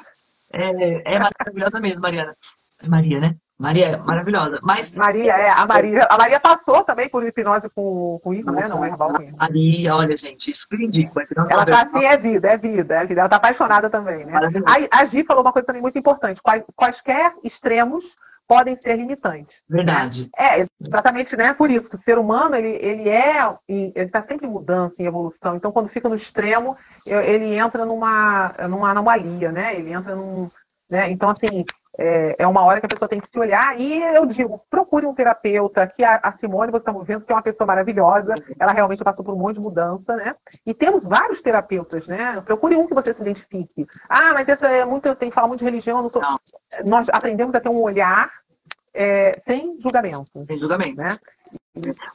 [0.51, 2.35] É, é maravilhosa mesmo, Mariana.
[2.81, 3.37] É Maria, né?
[3.59, 4.57] Maria é maravilhosa.
[4.63, 4.89] Mas...
[4.91, 6.07] Maria, é, a Maria.
[6.09, 8.63] A Maria passou também por hipnose com, com isso, né?
[8.69, 11.19] Não é herbal com Maria, olha, gente, isso que indico.
[11.49, 13.19] Ela tá assim, é vida, é vida, é vida.
[13.19, 14.33] Ela tá apaixonada também, né?
[14.65, 16.41] A, a Gi falou uma coisa também muito importante.
[16.41, 18.05] Quais, quaisquer extremos
[18.47, 19.57] podem ser limitantes.
[19.69, 20.27] Verdade.
[20.35, 21.53] É, exatamente, né?
[21.53, 25.05] Por isso que o ser humano, ele, ele é, ele está sempre em mudança, em
[25.05, 25.55] evolução.
[25.55, 29.75] Então, quando fica no extremo, ele entra numa, numa anomalia, né?
[29.75, 30.49] Ele entra num,
[30.89, 31.11] né?
[31.11, 31.63] Então, assim,
[31.99, 35.05] é, é, uma hora que a pessoa tem que se olhar e eu digo, procure
[35.05, 38.71] um terapeuta, que a, a Simone, vocês estão vendo, que é uma pessoa maravilhosa, ela
[38.71, 40.33] realmente passou por um monte de mudança, né?
[40.65, 42.41] E temos vários terapeutas, né?
[42.45, 43.85] Procure um que você se identifique.
[44.07, 46.21] Ah, mas essa é muito, eu tenho que falar muito de religião, não sou...
[46.85, 48.31] Nós aprendemos a ter um olhar
[48.93, 50.31] é, sem julgamento.
[50.47, 51.01] Sem julgamento.
[51.01, 51.15] Né?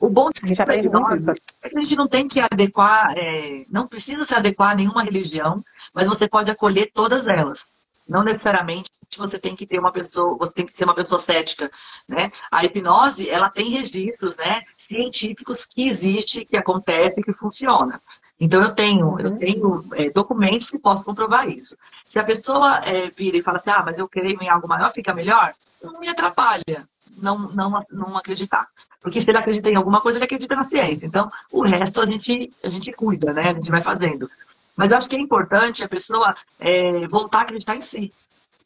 [0.01, 1.31] O bom a gente aprende muito isso.
[1.31, 5.03] é que a gente não tem que adequar, é, não precisa se adequar a nenhuma
[5.03, 7.77] religião, mas você pode acolher todas elas.
[8.09, 11.71] Não necessariamente você tem que ter uma pessoa, você tem que ser uma pessoa cética,
[12.09, 12.31] né?
[12.51, 18.01] A hipnose, ela tem registros, né, científicos que existe, que acontece, que funciona.
[18.41, 19.21] Então eu tenho, uhum.
[19.21, 21.77] eu tenho é, documentos que possam comprovar isso.
[22.09, 24.93] Se a pessoa é, vira e fala assim, ah, mas eu creio em algo maior,
[24.93, 28.67] fica melhor, não me atrapalha não, não, não acreditar.
[29.01, 31.07] Porque se ele acredita em alguma coisa, ele acredita na ciência.
[31.07, 33.51] Então, o resto a gente, a gente cuida, né?
[33.51, 34.31] A gente vai fazendo.
[34.77, 38.13] Mas eu acho que é importante a pessoa é, voltar a acreditar em si.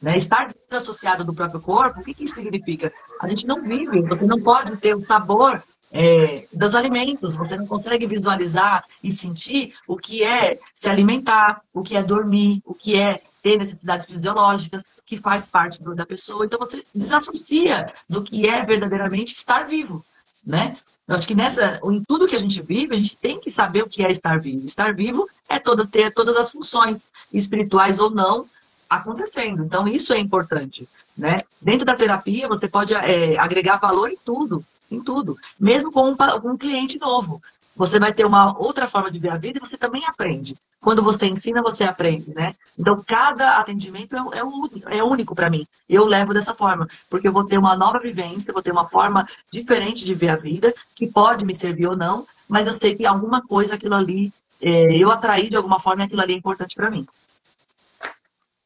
[0.01, 0.17] Né?
[0.17, 2.93] Estar desassociado do próprio corpo, o que, que isso significa?
[3.21, 7.67] A gente não vive, você não pode ter o sabor é, dos alimentos, você não
[7.67, 12.97] consegue visualizar e sentir o que é se alimentar, o que é dormir, o que
[12.97, 16.45] é ter necessidades fisiológicas, que faz parte da pessoa.
[16.45, 20.05] Então você desassocia do que é verdadeiramente estar vivo,
[20.45, 20.77] né?
[21.09, 23.83] Eu acho que nessa, em tudo que a gente vive, a gente tem que saber
[23.83, 24.67] o que é estar vivo.
[24.67, 28.45] Estar vivo é todo, ter todas as funções, espirituais ou não,
[28.91, 29.65] acontecendo.
[29.65, 30.87] Então, isso é importante.
[31.17, 31.39] Né?
[31.61, 35.39] Dentro da terapia, você pode é, agregar valor em tudo, em tudo.
[35.59, 37.43] Mesmo com um, um cliente novo.
[37.79, 40.57] Você vai ter uma outra forma de ver a vida e você também aprende.
[40.81, 42.57] Quando você ensina, você aprende, né?
[42.77, 45.65] Então, cada atendimento é, é, é único para mim.
[45.89, 49.25] Eu levo dessa forma, porque eu vou ter uma nova vivência, vou ter uma forma
[49.49, 53.07] diferente de ver a vida, que pode me servir ou não, mas eu sei que
[53.07, 56.75] alguma coisa, aquilo ali, é, eu atraí de alguma forma e aquilo ali é importante
[56.75, 57.07] para mim.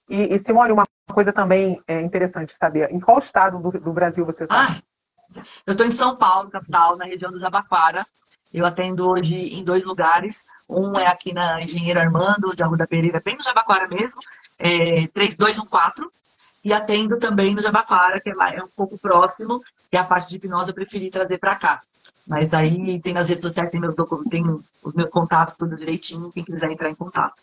[0.09, 4.25] E, e, Simone, uma coisa também é interessante saber, em qual estado do, do Brasil
[4.25, 4.69] você está?
[4.69, 8.07] Ah, eu estou em São Paulo, capital, na região do Jabaquara.
[8.53, 10.45] Eu atendo hoje em dois lugares.
[10.69, 14.21] Um é aqui na Engenheiro Armando, de Arruda Pereira, bem no Jabaquara mesmo,
[14.59, 16.09] é 3214.
[16.65, 20.71] E atendo também no Jabaquara, que é um pouco próximo, e a parte de hipnose
[20.71, 21.83] eu preferi trazer para cá.
[22.27, 23.95] Mas aí tem nas redes sociais, tem, meus
[24.31, 24.45] tem
[24.83, 27.35] os meus contatos tudo direitinho, quem quiser entrar em contato.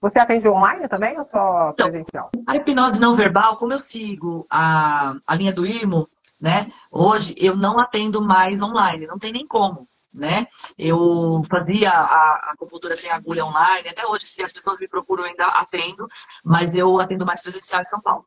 [0.00, 2.30] Você atende online também ou só então, presencial?
[2.46, 6.08] A hipnose não verbal, como eu sigo a, a linha do IRMO,
[6.40, 6.70] né?
[6.90, 9.88] Hoje eu não atendo mais online, não tem nem como.
[10.12, 10.46] Né?
[10.78, 15.28] Eu fazia a, acupuntura sem agulha online, até hoje, se as pessoas me procuram, eu
[15.28, 16.08] ainda atendo,
[16.42, 18.26] mas eu atendo mais presencial em São Paulo.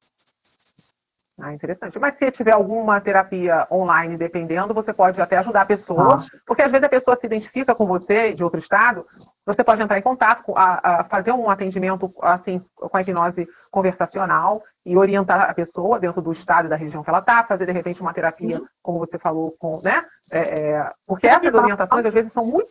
[1.42, 1.98] Ah, interessante.
[1.98, 6.04] Mas se tiver alguma terapia online, dependendo, você pode até ajudar a pessoa.
[6.04, 6.30] Nossa.
[6.46, 9.06] Porque às vezes a pessoa se identifica com você de outro estado,
[9.46, 14.62] você pode entrar em contato, a, a fazer um atendimento assim com a hipnose conversacional
[14.86, 17.72] e orientar a pessoa dentro do estado e da região que ela está, fazer de
[17.72, 18.66] repente uma terapia, Sim.
[18.82, 20.04] como você falou, com, né?
[20.32, 22.70] É, é, porque essas orientações às vezes são muito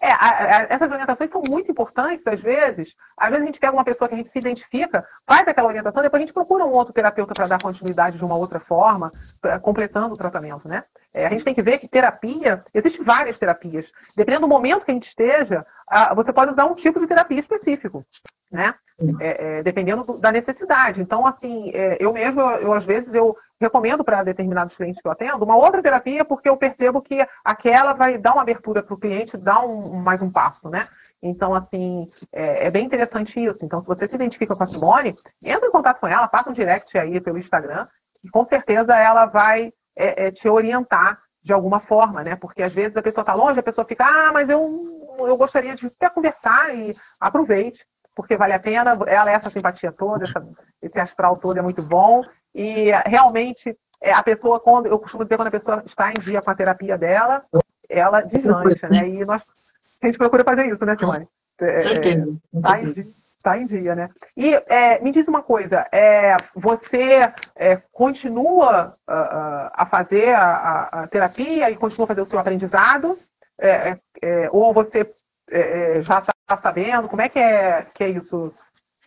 [0.00, 2.94] é, a, a, essas orientações são muito importantes, às vezes.
[3.16, 6.02] Às vezes a gente pega uma pessoa que a gente se identifica, faz aquela orientação,
[6.02, 9.10] depois a gente procura um outro terapeuta para dar continuidade de uma outra forma,
[9.40, 10.84] pra, completando o tratamento, né?
[11.12, 13.86] É, a gente tem que ver que terapia, existem várias terapias.
[14.16, 17.40] Dependendo do momento que a gente esteja, a, você pode usar um tipo de terapia
[17.40, 18.04] específico,
[18.52, 18.74] né?
[19.20, 21.00] É, é, dependendo do, da necessidade.
[21.00, 25.06] Então, assim, é, eu mesmo, eu, eu, às vezes, eu recomendo para determinados clientes que
[25.06, 28.94] eu atendo uma outra terapia, porque eu percebo que aquela vai dar uma abertura para
[28.94, 30.88] o cliente, dar um, mais um passo, né?
[31.22, 33.58] Então, assim, é, é, bem interessante isso.
[33.62, 36.54] Então, se você se identifica com a Simone, entra em contato com ela, faça um
[36.54, 37.86] direct aí pelo Instagram,
[38.22, 42.36] e com certeza ela vai é, é, te orientar de alguma forma, né?
[42.36, 45.74] Porque às vezes a pessoa está longe, a pessoa fica, ah, mas eu, eu gostaria
[45.74, 47.84] de até conversar e aproveite
[48.18, 50.44] porque vale a pena, ela é essa simpatia toda, essa,
[50.82, 55.36] esse astral todo é muito bom, e realmente é, a pessoa, quando eu costumo dizer,
[55.36, 57.44] quando a pessoa está em dia com a terapia dela,
[57.88, 59.08] ela deslancha, né?
[59.08, 59.42] E nós,
[60.02, 61.28] a gente procura fazer isso, né, Simone?
[61.60, 61.78] É,
[62.62, 63.06] tá, em dia,
[63.42, 64.10] tá em dia, né?
[64.36, 71.06] E é, me diz uma coisa, é, você é, continua uh, a fazer a, a,
[71.08, 73.18] terapia e continua a fazer o seu aprendizado?
[73.60, 75.12] É, é, ou você
[76.02, 77.08] já está está sabendo?
[77.08, 78.52] Como é que é, que é isso?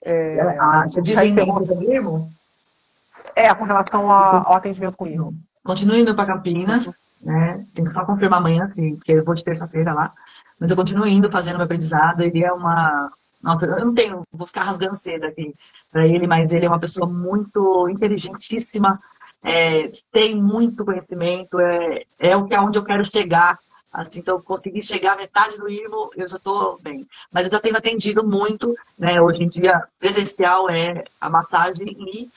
[0.03, 2.29] É, ah, você diz em empresa mesmo?
[3.35, 5.33] É, com relação ao, ao atendimento com IRMO.
[5.63, 7.65] Continuo indo para Campinas, né?
[7.73, 10.11] Tem que só confirmar amanhã, assim, porque eu vou de terça-feira lá.
[10.59, 12.21] Mas eu continuo indo, fazendo meu aprendizado.
[12.21, 13.11] Ele é uma.
[13.41, 15.55] Nossa, eu não tenho, vou ficar rasgando cedo aqui
[15.91, 18.99] para ele, mas ele é uma pessoa muito inteligentíssima,
[19.43, 23.59] é, tem muito conhecimento, é, é o que é onde eu quero chegar.
[23.91, 27.05] Assim, se eu conseguir chegar a metade do IRMO, eu já estou bem.
[27.29, 29.19] Mas eu já tenho atendido muito, né?
[29.21, 32.29] Hoje em dia, presencial é a massagem e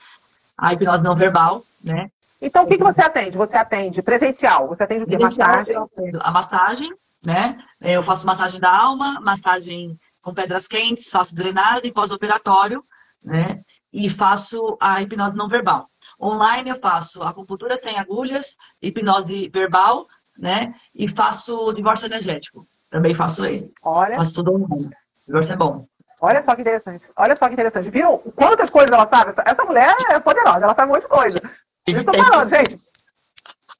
[0.57, 2.09] a hipnose não verbal, né?
[2.41, 3.37] Então, o que, que você atende?
[3.37, 4.67] Você atende presencial?
[4.67, 5.17] Você atende o quê?
[5.17, 5.75] Massagem?
[6.19, 7.57] A massagem, né?
[7.81, 12.83] Eu faço massagem da alma, massagem com pedras quentes, faço drenagem pós-operatório,
[13.23, 13.61] né?
[13.91, 15.89] E faço a hipnose não verbal.
[16.21, 20.73] Online eu faço acupuntura sem agulhas, hipnose verbal, né?
[20.93, 22.67] E faço divórcio energético.
[22.89, 23.71] Também faço ele.
[23.81, 24.15] Olha.
[24.15, 24.89] Faço tudo online.
[25.25, 25.87] Divórcio é bom.
[26.21, 27.05] Olha só que interessante.
[27.15, 27.89] Olha só que interessante.
[27.89, 29.33] Viu quantas coisas ela sabe?
[29.45, 31.41] Essa mulher é poderosa, ela sabe um monte de coisa.
[31.87, 32.79] Eu estou falando, gente.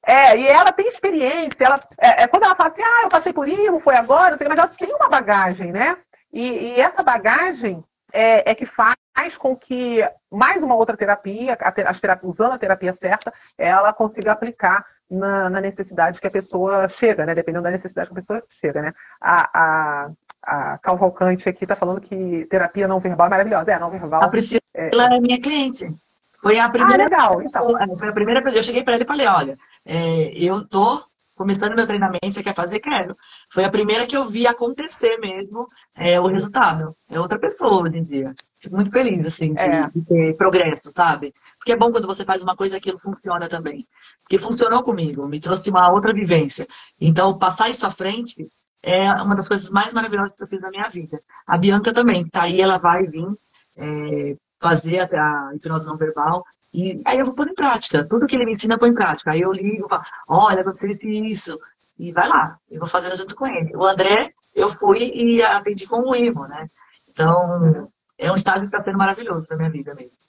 [0.06, 3.34] É, e ela tem experiência, ela, é, é, quando ela fala assim, ah, eu passei
[3.34, 5.98] por isso, foi agora, sei, mas ela tem uma bagagem, né?
[6.32, 8.96] E, e essa bagagem é, é, que faz
[9.38, 14.86] com que mais uma outra terapia, as terapia, usando a terapia certa, ela consiga aplicar
[15.10, 17.34] na, na, necessidade que a pessoa chega, né?
[17.34, 18.94] Dependendo da necessidade que a pessoa chega, né?
[19.20, 20.12] A, a,
[20.46, 23.72] a Calvalcante aqui está falando que terapia não verbal é maravilhosa.
[23.72, 24.24] É, não verbal.
[24.24, 25.94] A Priscila é, é minha cliente.
[26.42, 27.04] Foi a primeira.
[27.04, 27.42] Ah, legal.
[27.42, 27.78] Então.
[27.80, 31.04] É, foi a primeira Eu cheguei para ele e falei: olha, é, eu tô
[31.36, 32.80] começando meu treinamento, você quer fazer?
[32.80, 33.18] Quero.
[33.52, 36.96] Foi a primeira que eu vi acontecer mesmo é, o resultado.
[37.10, 38.34] É outra pessoa hoje em dia.
[38.58, 39.90] Fico muito feliz, assim, de, é.
[40.08, 41.34] ter progresso, sabe?
[41.58, 43.86] Porque é bom quando você faz uma coisa que aquilo funciona também.
[44.24, 46.66] Porque funcionou comigo, me trouxe uma outra vivência.
[47.00, 48.48] Então, passar isso à frente
[48.86, 51.20] é uma das coisas mais maravilhosas que eu fiz na minha vida.
[51.48, 53.28] A Bianca também, que tá aí, ela vai vir
[53.76, 56.46] é, fazer a, a hipnose não verbal.
[56.72, 58.08] E aí eu vou pôr em prática.
[58.08, 59.32] Tudo que ele me ensina, eu pôr em prática.
[59.32, 61.60] Aí eu ligo, falo, olha, aconteceu isso e isso.
[61.98, 62.60] E vai lá.
[62.70, 63.76] Eu vou fazendo junto com ele.
[63.76, 66.70] O André, eu fui e aprendi com o Ivo, né?
[67.10, 70.20] Então, é um estágio que está sendo maravilhoso para minha vida mesmo.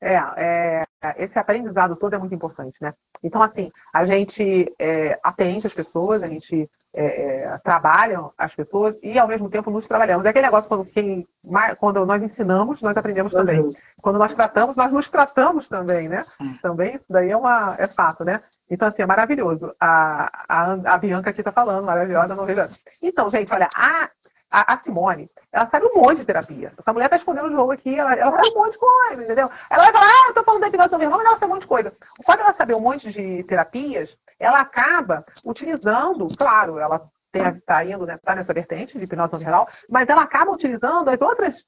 [0.00, 0.84] É, é,
[1.24, 2.94] esse aprendizado todo é muito importante, né?
[3.22, 8.94] Então, assim, a gente é, atende as pessoas, a gente é, é trabalha as pessoas
[9.02, 10.24] e, ao mesmo tempo, nos trabalhamos.
[10.24, 11.26] É aquele negócio quando, quem,
[11.78, 13.70] quando nós ensinamos, nós aprendemos também.
[14.00, 16.24] Quando nós tratamos, nós nos tratamos também, né?
[16.40, 16.60] É.
[16.62, 18.40] Também isso daí é, uma, é fato, né?
[18.70, 19.74] Então, assim, é maravilhoso.
[19.80, 22.66] A, a, a Bianca aqui está falando, maravilhosa, não vejo.
[23.02, 24.10] Então, gente, olha, a
[24.50, 26.72] a, a, Simone, ela sabe um monte de terapia.
[26.78, 29.50] Essa mulher tá escondendo o jogo aqui, ela, ela sabe um monte de coisa, entendeu?
[29.70, 31.62] Ela vai falar, ah, eu tô falando da hipnose verbal, mas ela sabe um monte
[31.62, 31.92] de coisa.
[32.24, 38.18] Quando ela sabe um monte de terapias, ela acaba utilizando, claro, ela está indo, né,
[38.24, 41.64] tá nessa vertente de hipnose geral, mas ela acaba utilizando as outras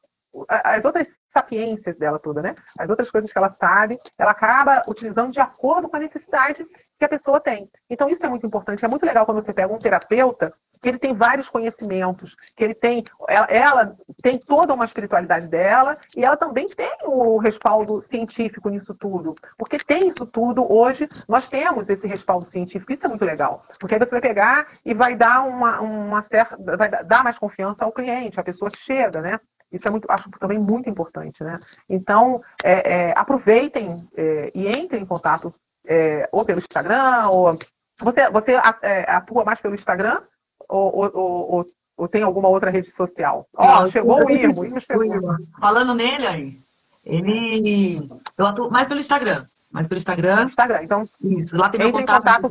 [0.49, 2.55] as outras sapiências dela toda, né?
[2.79, 6.67] As outras coisas que ela sabe, ela acaba utilizando de acordo com a necessidade
[6.99, 7.71] que a pessoa tem.
[7.89, 8.85] Então isso é muito importante.
[8.85, 12.75] É muito legal quando você pega um terapeuta que ele tem vários conhecimentos, que ele
[12.75, 18.69] tem, ela, ela, tem toda uma espiritualidade dela e ela também tem o respaldo científico
[18.69, 21.09] nisso tudo, porque tem isso tudo hoje.
[21.29, 22.93] Nós temos esse respaldo científico.
[22.93, 26.57] Isso é muito legal, porque aí você vai pegar e vai dar uma, uma certa,
[26.77, 29.41] vai dar mais confiança ao cliente, a pessoa chega, né?
[29.71, 31.59] Isso é muito, acho também muito importante, né?
[31.89, 35.55] Então, é, é, aproveitem é, e entrem em contato
[35.87, 37.59] é, ou pelo Instagram, ou
[38.01, 38.53] você, você
[38.83, 40.21] é, atua mais pelo Instagram
[40.69, 43.47] ou, ou, ou, ou, tem alguma outra rede social?
[43.55, 45.37] Ó, oh, chegou o Irmo, Irmo chegou.
[45.61, 46.61] Falando nele aí,
[47.05, 48.09] ele.
[48.37, 49.47] Eu atuo mais pelo Instagram.
[49.71, 50.45] Mais pelo Instagram.
[50.45, 51.09] Instagram, então.
[51.23, 52.43] Isso, lá tem meu contato.
[52.43, 52.49] contato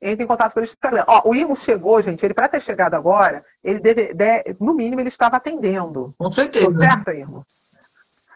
[0.00, 1.04] entre em contato pelo Instagram.
[1.06, 5.00] Ó, o Irmo chegou, gente, ele para ter chegado agora, ele deve, deve, no mínimo
[5.00, 6.14] ele estava atendendo.
[6.18, 6.78] Com certeza.
[6.78, 7.46] Certo, Irmo?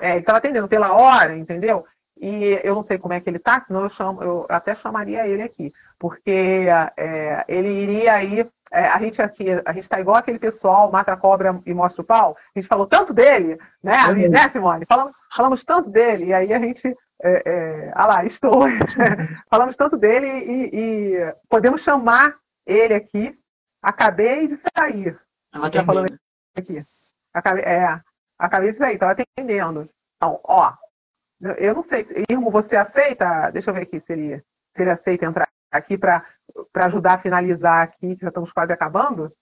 [0.00, 1.84] É, ele estava atendendo pela hora, entendeu?
[2.20, 5.26] E eu não sei como é que ele está, senão eu, chamo, eu até chamaria
[5.26, 8.46] ele aqui, porque é, ele iria aí.
[8.72, 12.02] É, a gente aqui, a gente está igual aquele pessoal, mata a cobra e mostra
[12.02, 12.36] o pau.
[12.54, 14.84] A gente falou tanto dele, né, é né Simone?
[14.86, 18.62] Falamos, falamos tanto dele, e aí a gente é, é, ah lá, estou.
[19.50, 23.38] Falamos tanto dele e, e, podemos chamar ele aqui.
[23.82, 25.18] Acabei de sair.
[25.52, 26.18] Ela tá falando
[26.56, 26.84] aqui.
[27.32, 28.00] Acabei, é,
[28.38, 29.88] acabei de sair, estava atendendo.
[30.16, 30.74] Então, ó,
[31.58, 33.50] eu não sei, Irmo, você aceita?
[33.50, 34.38] Deixa eu ver aqui se ele,
[34.76, 36.24] se ele aceita entrar aqui para
[36.74, 39.32] ajudar a finalizar aqui, que já estamos quase acabando.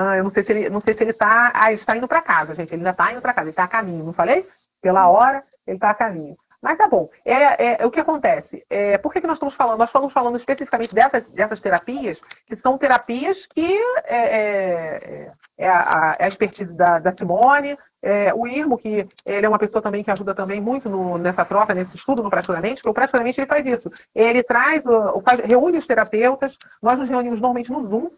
[0.00, 2.22] Ah, eu não sei se ele, não sei se ele está, ah, está indo para
[2.22, 2.72] casa, gente.
[2.72, 4.48] Ele ainda está indo para casa, ele está a caminho, não falei?
[4.80, 6.36] Pela hora, ele está a caminho.
[6.62, 7.08] Mas tá bom.
[7.24, 8.62] É, é, é o que acontece.
[8.68, 9.78] É, por que, que nós estamos falando?
[9.78, 16.14] Nós estamos falando especificamente dessas, dessas terapias, que são terapias que é, é, é a,
[16.20, 20.10] a, expertise da, da Simone, é, o Irmo, que ele é uma pessoa também que
[20.10, 23.64] ajuda também muito no, nessa troca, nesse estudo no Praticamente, porque o Praticamente ele faz
[23.64, 23.90] isso.
[24.14, 28.10] Ele traz, o, faz, reúne os terapeutas, nós nos reunimos normalmente no Zoom,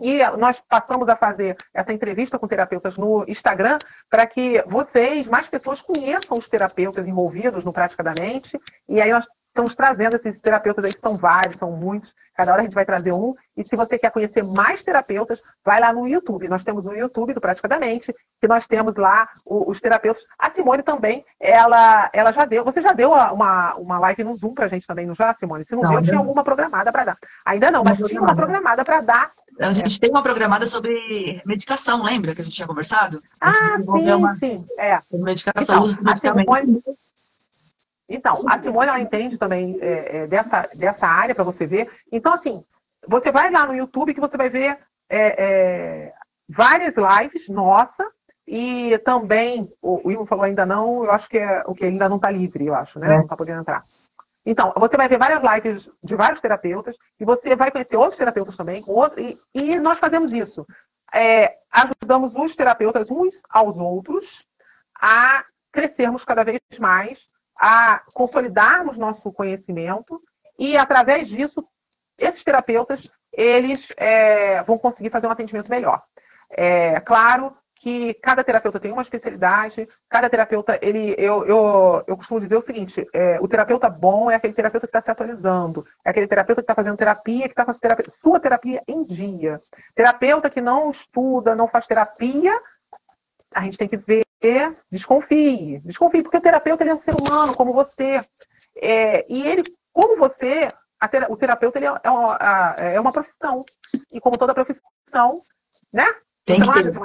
[0.00, 3.78] e nós passamos a fazer essa entrevista com terapeutas no Instagram
[4.08, 8.58] para que vocês, mais pessoas, conheçam os terapeutas envolvidos no Praticadamente.
[8.88, 12.14] E aí nós estamos trazendo esses terapeutas aí, que são vários, são muitos.
[12.36, 13.34] Cada hora a gente vai trazer um.
[13.56, 16.48] E se você quer conhecer mais terapeutas, vai lá no YouTube.
[16.48, 20.22] Nós temos o YouTube do Praticadamente, que nós temos lá os terapeutas.
[20.38, 22.64] A Simone também, ela, ela já deu.
[22.64, 25.64] Você já deu uma, uma live no Zoom para a gente também, não já, Simone?
[25.64, 27.18] Se não, não deu, tinha alguma programada para dar.
[27.44, 30.00] Ainda não, mas tinha uma programada para dar a gente é.
[30.00, 33.22] tem uma programada sobre medicação, lembra que a gente tinha conversado?
[33.40, 34.34] Ah, sim, uma...
[34.36, 34.64] sim.
[34.78, 35.00] É.
[35.12, 36.70] Medicação, então, medicamentos.
[36.72, 36.98] Simone...
[38.08, 41.90] Então, a Simone, ela entende também é, é, dessa, dessa área, para você ver.
[42.10, 42.64] Então, assim,
[43.06, 44.78] você vai lá no YouTube que você vai ver
[45.10, 46.12] é, é
[46.48, 48.04] várias lives, nossa,
[48.46, 52.08] e também, o, o Ivo falou ainda não, eu acho que é o que ainda
[52.08, 53.08] não está livre, eu acho, né?
[53.08, 53.82] Não está podendo entrar.
[54.50, 58.56] Então, você vai ver várias lives de vários terapeutas e você vai conhecer outros terapeutas
[58.56, 60.66] também, outro, e, e nós fazemos isso.
[61.12, 64.26] É, ajudamos os terapeutas uns aos outros
[64.98, 67.18] a crescermos cada vez mais,
[67.58, 70.18] a consolidarmos nosso conhecimento
[70.58, 71.62] e, através disso,
[72.16, 76.02] esses terapeutas eles é, vão conseguir fazer um atendimento melhor.
[76.48, 77.54] É claro
[77.88, 82.62] que cada terapeuta tem uma especialidade, cada terapeuta, ele, eu, eu, eu costumo dizer o
[82.62, 86.60] seguinte, é, o terapeuta bom é aquele terapeuta que está se atualizando, é aquele terapeuta
[86.60, 89.58] que está fazendo terapia, que está fazendo terapia, sua terapia em dia.
[89.94, 92.60] Terapeuta que não estuda, não faz terapia,
[93.54, 94.26] a gente tem que ver,
[94.92, 98.22] desconfie, desconfie, porque o terapeuta é um ser humano como você,
[98.76, 99.62] é, e ele,
[99.94, 100.68] como você,
[101.30, 102.36] o terapeuta é, é, uma,
[102.76, 103.64] é uma profissão,
[104.12, 105.40] e como toda profissão,
[105.90, 106.04] né?
[106.48, 106.96] Tem que ter.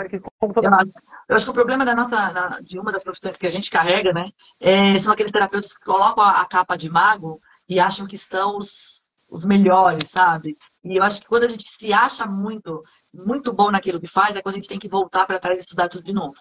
[1.28, 4.14] Eu acho que o problema da nossa, de uma das profissões que a gente carrega,
[4.14, 4.26] né,
[4.58, 8.58] é, são aqueles terapeutas que colocam a, a, capa de mago e acham que são
[8.58, 10.58] os, os melhores, sabe?
[10.82, 12.84] E eu acho que quando a gente se acha muito,
[13.14, 15.62] muito bom naquilo que faz, é quando a gente tem que voltar para trás e
[15.62, 16.36] estudar tudo de novo.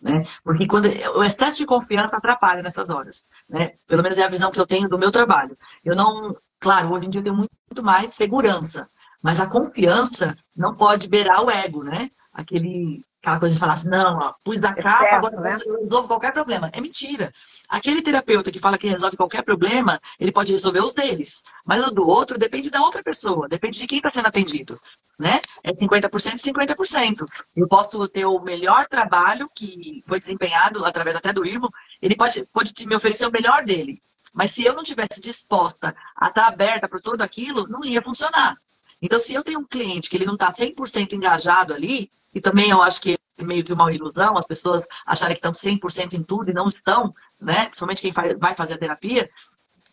[0.00, 0.22] Né?
[0.42, 0.86] Porque quando
[1.16, 3.72] o excesso de confiança atrapalha nessas horas, né?
[3.86, 5.58] Pelo menos é a visão que eu tenho do meu trabalho.
[5.84, 8.88] Eu não, claro, hoje em dia eu tenho muito, muito mais segurança,
[9.20, 12.08] mas a confiança não pode beirar o ego, né?
[12.32, 15.50] Aquele, aquela coisa de falar assim, não, ó, pus a é capa, certo, agora né?
[15.66, 16.70] eu resolvo qualquer problema.
[16.72, 17.32] É mentira.
[17.68, 21.42] Aquele terapeuta que fala que resolve qualquer problema, ele pode resolver os deles.
[21.64, 24.80] Mas o do outro depende da outra pessoa, depende de quem está sendo atendido.
[25.18, 25.40] Né?
[25.64, 27.26] É 50% e 50%.
[27.56, 31.70] Eu posso ter o melhor trabalho que foi desempenhado através até do IRMO,
[32.00, 34.00] ele pode, pode me oferecer o melhor dele.
[34.32, 38.56] Mas se eu não tivesse disposta a estar aberta para tudo aquilo, não ia funcionar.
[39.00, 42.70] Então, se eu tenho um cliente que ele não está 100% engajado ali, e também
[42.70, 46.22] eu acho que é meio que uma ilusão as pessoas acharem que estão 100% em
[46.22, 47.66] tudo e não estão, né?
[47.66, 49.30] Principalmente quem vai fazer a terapia.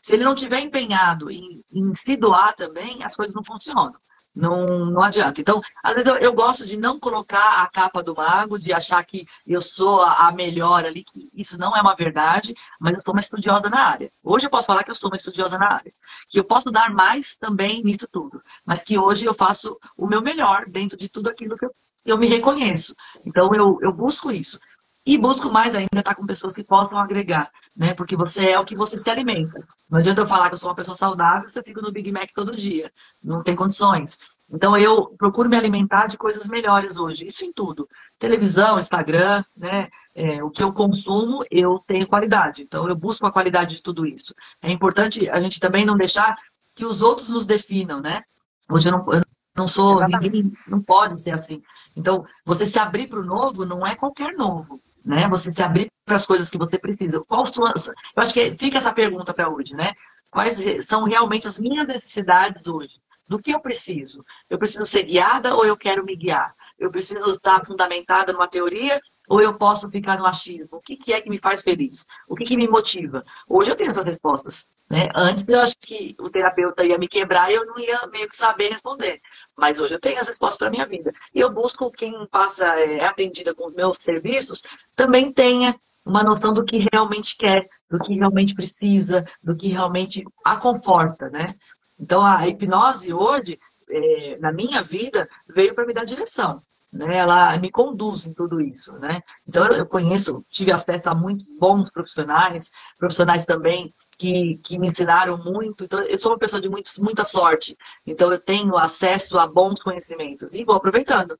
[0.01, 3.95] Se ele não tiver empenhado em, em se doar também, as coisas não funcionam.
[4.35, 5.39] Não, não adianta.
[5.39, 9.01] Então, às vezes eu, eu, gosto de não colocar a capa do mago, de achar
[9.05, 13.01] que eu sou a, a, melhor ali, que isso não é uma verdade, mas eu
[13.01, 14.11] sou uma estudiosa na área.
[14.21, 15.93] Hoje eu posso falar que eu sou uma estudiosa na área.
[16.29, 18.41] Que eu posso dar mais também nisso tudo.
[18.65, 21.73] Mas que hoje eu faço o meu melhor dentro de tudo aquilo que eu
[22.05, 22.95] eu me reconheço.
[23.25, 24.59] Então eu, eu busco isso.
[25.05, 27.93] E busco mais ainda estar com pessoas que possam agregar, né?
[27.93, 29.63] Porque você é o que você se alimenta.
[29.87, 32.11] Não adianta eu falar que eu sou uma pessoa saudável se eu fico no Big
[32.11, 32.91] Mac todo dia.
[33.23, 34.17] Não tem condições.
[34.49, 37.27] Então eu procuro me alimentar de coisas melhores hoje.
[37.27, 37.87] Isso em tudo.
[38.17, 39.89] Televisão, Instagram, né?
[40.15, 42.63] É, o que eu consumo, eu tenho qualidade.
[42.63, 44.33] Então eu busco a qualidade de tudo isso.
[44.59, 46.35] É importante a gente também não deixar
[46.73, 48.23] que os outros nos definam, né?
[48.69, 49.21] Hoje eu não, eu
[49.55, 50.23] não sou, Exatamente.
[50.23, 51.61] ninguém não pode ser assim.
[51.95, 55.27] Então, você se abrir para o novo não é qualquer novo, né?
[55.29, 57.23] Você se abrir para as coisas que você precisa.
[57.25, 57.73] Qual sua,
[58.15, 59.93] eu acho que fica essa pergunta para hoje, né?
[60.29, 62.99] Quais são realmente as minhas necessidades hoje?
[63.27, 64.23] Do que eu preciso?
[64.49, 66.53] Eu preciso ser guiada ou eu quero me guiar?
[66.77, 70.77] Eu preciso estar fundamentada numa teoria ou eu posso ficar no achismo?
[70.77, 72.05] O que, que é que me faz feliz?
[72.27, 73.23] O que, que me motiva?
[73.47, 74.67] Hoje eu tenho essas respostas.
[74.89, 75.09] Né?
[75.15, 78.35] Antes eu acho que o terapeuta ia me quebrar e eu não ia meio que
[78.35, 79.19] saber responder.
[79.57, 81.11] Mas hoje eu tenho as respostas para a minha vida.
[81.33, 84.61] E eu busco quem passa, é, é atendida com os meus serviços,
[84.95, 90.23] também tenha uma noção do que realmente quer, do que realmente precisa, do que realmente
[90.43, 91.55] a conforta, né?
[91.99, 93.59] Então a hipnose hoje,
[93.89, 96.61] é, na minha vida, veio para me dar direção.
[96.91, 97.17] né?
[97.17, 99.21] Ela me conduz em tudo isso, né?
[99.47, 105.37] Então eu conheço, tive acesso a muitos bons profissionais, profissionais também que, que me ensinaram
[105.37, 105.83] muito.
[105.83, 107.77] Então eu sou uma pessoa de muita sorte.
[108.05, 111.37] Então eu tenho acesso a bons conhecimentos e vou aproveitando.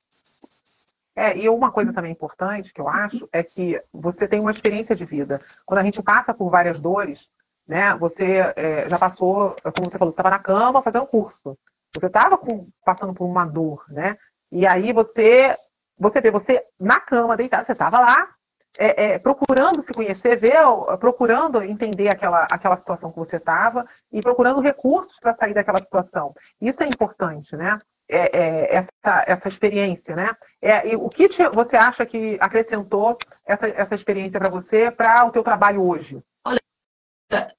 [1.16, 4.94] É, e uma coisa também importante que eu acho é que você tem uma experiência
[4.94, 5.42] de vida.
[5.66, 7.22] Quando a gente passa por várias dores,
[7.66, 7.96] né?
[7.96, 11.58] Você é, já passou, como você falou, estava na cama fazendo curso.
[11.96, 12.40] Você estava
[12.84, 14.18] passando por uma dor, né?
[14.52, 15.56] E aí você,
[15.98, 18.30] você vê, você na cama, deitado, você estava lá,
[18.78, 20.62] é, é, procurando se conhecer, ver,
[21.00, 26.34] procurando entender aquela, aquela situação que você estava e procurando recursos para sair daquela situação.
[26.60, 27.78] Isso é importante, né?
[28.08, 30.36] É, é, essa, essa experiência, né?
[30.62, 35.26] É, e o que te, você acha que acrescentou essa, essa experiência para você, para
[35.26, 36.22] o teu trabalho hoje?
[36.46, 36.60] Olha,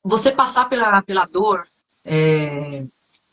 [0.05, 1.67] você passar pela, pela dor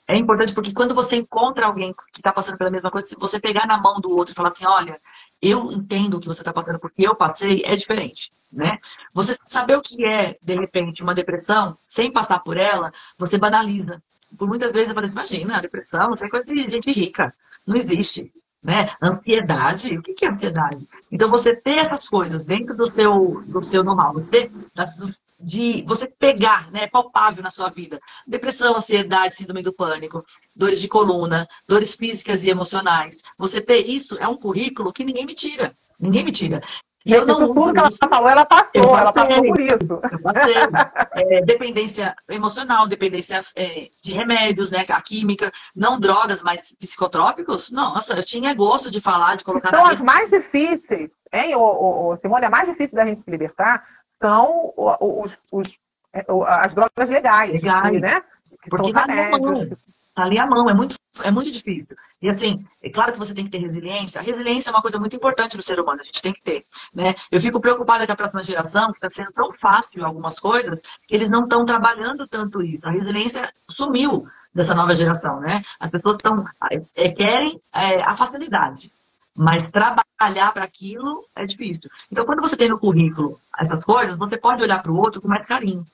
[0.08, 3.40] é, importante porque quando você encontra alguém que está passando pela mesma coisa, se você
[3.40, 5.00] pegar na mão do outro e falar assim, olha,
[5.42, 8.80] eu entendo o que você está passando porque eu passei, é diferente, né?
[9.14, 14.04] Você saber o que é, de repente, uma depressão, sem passar por ela, você banaliza.
[14.38, 17.34] Por muitas vezes eu falei assim, imagina, a depressão, isso é coisa de gente rica,
[17.66, 18.34] não existe
[18.64, 18.88] né?
[19.02, 20.88] Ansiedade, o que é ansiedade?
[21.12, 24.52] Então você ter essas coisas dentro do seu do seu know-how, você ter,
[25.40, 30.88] de você pegar, né, palpável na sua vida, depressão, ansiedade, síndrome do pânico, dores de
[30.88, 33.22] coluna, dores físicas e emocionais.
[33.38, 35.76] Você ter isso é um currículo que ninguém me tira.
[36.00, 36.62] Ninguém me tira.
[37.06, 40.00] E eu não tudo que ela falou, ela passou, ela passou por isso.
[40.12, 40.54] Eu passei.
[41.16, 44.84] É, dependência emocional, dependência é, de remédios, né?
[44.90, 47.72] A química, não drogas, mas psicotrópicos.
[47.72, 49.70] Nossa, eu tinha gosto de falar, de colocar.
[49.70, 52.46] São as mais difíceis, hein, o, o, Simone?
[52.46, 53.86] A mais difícil da gente se libertar
[54.20, 55.68] são os, os,
[56.14, 58.02] é, as drogas legais, legais.
[58.02, 58.24] né?
[58.70, 59.70] Porque mão.
[60.14, 61.98] Tá ali a mão, é muito, é muito difícil.
[62.22, 64.22] E assim, é claro que você tem que ter resiliência.
[64.22, 66.66] A resiliência é uma coisa muito importante do ser humano, a gente tem que ter.
[66.94, 67.16] Né?
[67.32, 71.16] Eu fico preocupada com a próxima geração, que está sendo tão fácil algumas coisas, que
[71.16, 72.88] eles não estão trabalhando tanto isso.
[72.88, 75.64] A resiliência sumiu dessa nova geração, né?
[75.80, 76.46] As pessoas estão
[76.96, 78.92] é, querem é, a facilidade,
[79.36, 81.90] mas trabalhar para aquilo é difícil.
[82.12, 85.28] Então, quando você tem no currículo essas coisas, você pode olhar para o outro com
[85.28, 85.86] mais carinho.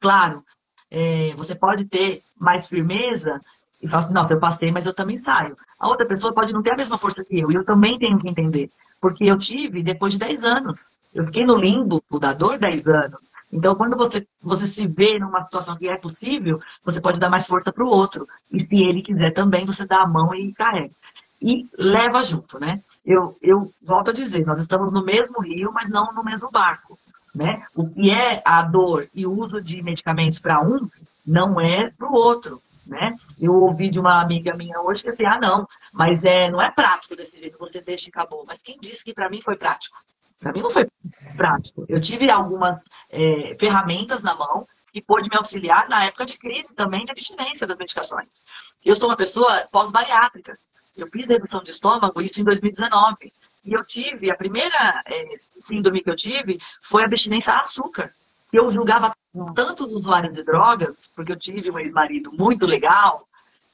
[0.00, 0.44] Claro,
[0.90, 3.40] é, você pode ter mais firmeza
[3.82, 5.56] e fala assim, nossa, eu passei, mas eu também saio.
[5.78, 8.18] A outra pessoa pode não ter a mesma força que eu, e eu também tenho
[8.18, 8.70] que entender.
[9.00, 10.90] Porque eu tive depois de 10 anos.
[11.12, 13.30] Eu fiquei no limbo da dor 10 anos.
[13.52, 17.46] Então, quando você, você se vê numa situação que é possível, você pode dar mais
[17.46, 18.28] força para o outro.
[18.52, 20.94] E se ele quiser também, você dá a mão e carrega.
[21.42, 22.80] E leva junto, né?
[23.04, 26.98] Eu, eu volto a dizer, nós estamos no mesmo rio, mas não no mesmo barco.
[27.34, 27.64] Né?
[27.74, 30.88] O que é a dor e o uso de medicamentos para um,
[31.26, 32.60] não é para o outro.
[32.90, 33.16] Né?
[33.40, 36.72] Eu ouvi de uma amiga minha hoje que assim, ah, não, mas é, não é
[36.72, 38.44] prático desse jeito, você deixa e acabou.
[38.44, 39.96] Mas quem disse que para mim foi prático?
[40.40, 40.88] Para mim não foi
[41.36, 41.86] prático.
[41.88, 46.74] Eu tive algumas é, ferramentas na mão que pôde me auxiliar na época de crise
[46.74, 48.42] também de abstinência das medicações.
[48.84, 50.58] Eu sou uma pessoa pós-bariátrica.
[50.96, 53.32] Eu fiz redução de estômago, isso em 2019.
[53.64, 55.26] E eu tive, a primeira é,
[55.60, 58.12] síndrome que eu tive foi abstinência a açúcar
[58.50, 59.14] que eu julgava
[59.54, 63.26] tantos usuários de drogas, porque eu tive um ex-marido muito legal,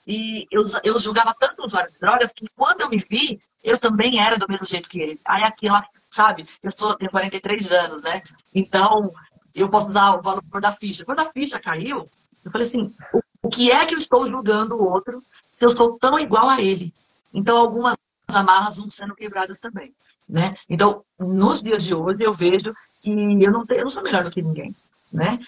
[0.06, 4.20] e eu, eu julgava tanto usuários de drogas que quando eu me vi, eu também
[4.20, 5.20] era do mesmo jeito que ele.
[5.24, 8.22] Aí aquela, sabe, eu sou, tenho 43 anos, né?
[8.54, 9.12] Então,
[9.52, 11.04] eu posso usar o valor da ficha.
[11.04, 12.08] Quando a ficha caiu,
[12.44, 15.70] eu falei assim, o, o que é que eu estou julgando o outro se eu
[15.70, 16.94] sou tão igual a ele?
[17.34, 17.96] Então, algumas
[18.28, 19.92] amarras vão sendo quebradas também.
[20.28, 20.54] Né?
[20.68, 24.22] Então, nos dias de hoje, eu vejo que eu não, tenho, eu não sou melhor
[24.22, 24.74] do que ninguém.
[25.12, 25.38] Né?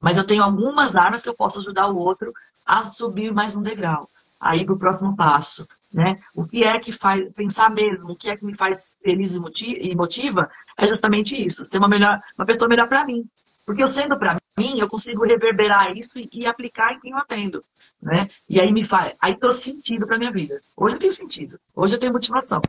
[0.00, 2.32] Mas eu tenho algumas armas que eu posso ajudar o outro
[2.64, 5.66] a subir mais um degrau, a ir para o próximo passo.
[5.92, 6.20] Né?
[6.34, 9.94] O que é que faz, pensar mesmo, o que é que me faz feliz e
[9.94, 13.28] motiva, é justamente isso, ser uma, melhor, uma pessoa melhor para mim.
[13.66, 17.18] Porque eu sendo para mim, eu consigo reverberar isso e, e, aplicar em quem eu
[17.18, 17.64] atendo.
[18.00, 18.28] Né?
[18.48, 20.60] E aí me faz, aí trouxe sentido para minha vida.
[20.76, 22.62] Hoje eu tenho sentido, hoje eu tenho motivação.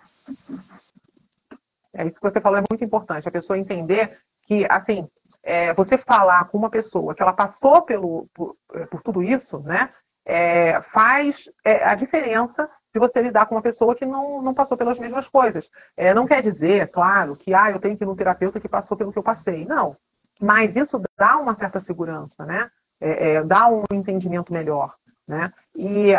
[1.94, 4.18] É isso que você falou é muito importante, a pessoa entender
[4.48, 5.08] que, assim,
[5.44, 9.60] é, você falar com uma pessoa que ela passou pelo, por, é, por tudo isso,
[9.60, 9.90] né,
[10.26, 14.78] é, faz é, a diferença de você lidar com uma pessoa que não, não passou
[14.78, 15.70] pelas mesmas coisas.
[15.96, 18.98] É, não quer dizer, claro, que ah, eu tenho que ir no terapeuta que passou
[18.98, 19.66] pelo que eu passei.
[19.66, 19.96] Não.
[20.40, 22.70] Mas isso dá uma certa segurança, né?
[23.00, 24.94] É, dá um entendimento melhor.
[25.26, 25.54] Né?
[25.74, 26.12] E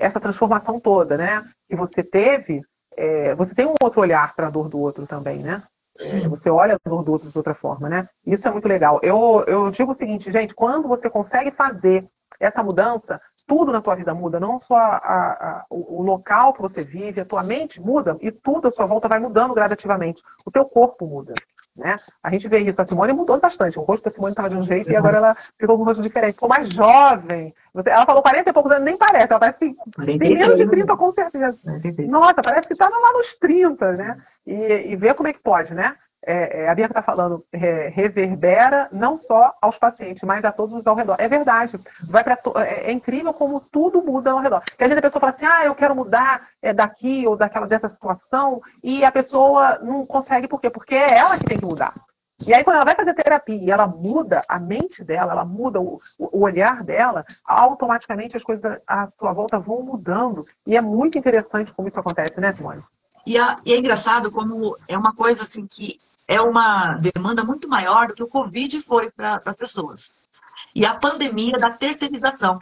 [0.00, 2.62] essa transformação toda né, que você teve
[2.96, 5.62] é, você tem um outro olhar para a dor do outro também, né?
[6.00, 8.08] É, você olha do outro de outra forma, né?
[8.26, 8.98] Isso é muito legal.
[9.02, 12.08] Eu, eu digo o seguinte, gente, quando você consegue fazer
[12.40, 16.82] essa mudança, tudo na tua vida muda, não só a, a, o, local que você
[16.82, 20.22] vive, a tua mente muda e tudo à sua volta vai mudando gradativamente.
[20.44, 21.34] O teu corpo muda.
[21.74, 21.96] Né?
[22.22, 22.80] A gente vê isso.
[22.80, 23.78] A Simone mudou bastante.
[23.78, 26.02] O rosto da Simone estava de um jeito e agora ela ficou com um rosto
[26.02, 26.34] diferente.
[26.34, 27.54] Ficou mais jovem.
[27.86, 29.28] Ela falou 40 e poucos anos, nem parece.
[29.30, 29.74] Ela parece que
[30.18, 31.58] tem menos de 30 com certeza.
[32.10, 34.18] Nossa, parece que estava lá nos 30, né?
[34.46, 34.54] E,
[34.92, 35.96] e ver como é que pode, né?
[36.24, 40.86] É, é, a Bianca está falando, é, reverbera não só aos pacientes, mas a todos
[40.86, 41.16] ao redor.
[41.18, 41.78] É verdade.
[42.08, 44.60] Vai pra é, é, incrível como tudo muda ao redor.
[44.60, 47.66] Porque às vezes a pessoa fala assim, ah, eu quero mudar é, daqui ou daquela
[47.66, 50.70] dessa situação, e a pessoa não consegue, por quê?
[50.70, 51.94] Porque é ela que tem que mudar.
[52.44, 55.80] E aí, quando ela vai fazer terapia e ela muda a mente dela, ela muda
[55.80, 60.44] o, o olhar dela, automaticamente as coisas à sua volta vão mudando.
[60.66, 62.82] E é muito interessante como isso acontece, né, Simone?
[63.24, 66.00] E, a, e é engraçado como é uma coisa assim que
[66.32, 70.16] é uma demanda muito maior do que o Covid foi para as pessoas.
[70.74, 72.58] E a pandemia da terceirização.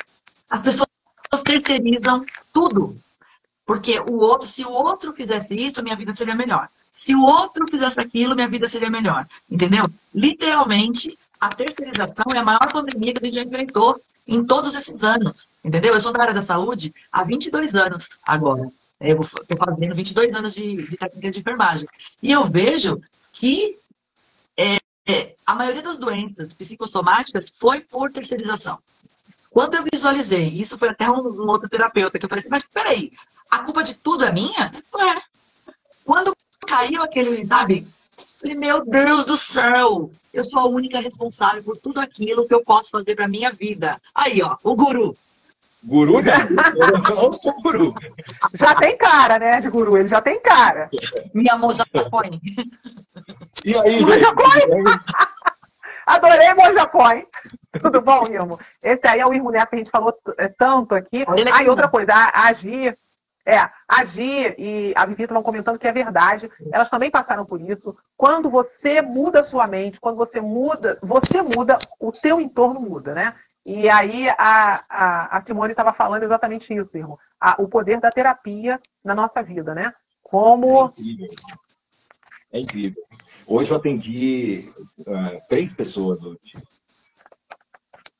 [0.49, 0.89] As pessoas
[1.45, 2.97] terceirizam tudo.
[3.65, 6.69] Porque o outro, se o outro fizesse isso, minha vida seria melhor.
[6.93, 9.25] Se o outro fizesse aquilo, minha vida seria melhor.
[9.49, 9.85] Entendeu?
[10.13, 15.05] Literalmente, a terceirização é a maior pandemia que a gente já enfrentou em todos esses
[15.05, 15.49] anos.
[15.65, 15.95] Entendeu?
[15.95, 18.69] Eu sou da área da saúde há 22 anos agora.
[19.01, 21.89] Eu estou fazendo 22 anos de, de técnica de enfermagem.
[22.21, 23.01] E eu vejo
[23.33, 23.79] que
[24.57, 24.77] é,
[25.07, 28.79] é, a maioria das doenças psicossomáticas foi por terceirização.
[29.51, 32.63] Quando eu visualizei, isso foi até um, um outro terapeuta que eu falei assim, mas
[32.63, 33.13] peraí,
[33.51, 34.73] a culpa de tudo é minha?
[34.93, 35.21] Não é.
[36.05, 37.87] Quando caiu aquele, sabe?
[38.41, 42.63] Falei, meu Deus do céu, eu sou a única responsável por tudo aquilo que eu
[42.63, 44.01] posso fazer para minha vida.
[44.15, 45.17] Aí, ó, o guru.
[45.83, 47.95] Guru não, eu não sou guru.
[48.55, 50.91] Já tem cara, né, de guru, ele já tem cara.
[51.35, 52.41] Minha moça põe.
[53.65, 54.25] E aí, gente?
[56.07, 57.27] Adorei Mojapói.
[57.81, 58.59] Tudo bom, Irmo?
[58.83, 61.25] Esse aí é o Irmo Neto que a gente falou é, tanto aqui.
[61.55, 62.97] Ah, e outra coisa, a, a Gi,
[63.47, 66.51] é, a Gi e a Vivi estavam comentando que é verdade.
[66.73, 67.97] Elas também passaram por isso.
[68.17, 73.15] Quando você muda a sua mente, quando você muda, você muda, o teu entorno muda,
[73.15, 73.35] né?
[73.65, 77.19] E aí a, a, a Simone estava falando exatamente isso, irmão.
[77.59, 79.93] O poder da terapia na nossa vida, né?
[80.23, 80.87] Como.
[80.87, 81.29] É incrível.
[82.53, 83.03] É incrível.
[83.53, 86.57] Hoje eu atendi uh, três pessoas hoje.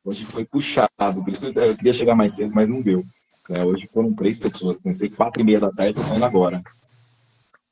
[0.05, 3.05] Hoje foi puxado, por isso que eu queria chegar mais cedo, mas não deu.
[3.49, 4.81] É, hoje foram três pessoas.
[4.81, 6.61] Pensei quatro e meia da tarde, estou saindo agora.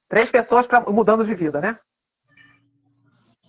[0.08, 1.76] Três pessoas pra, mudando de vida, né?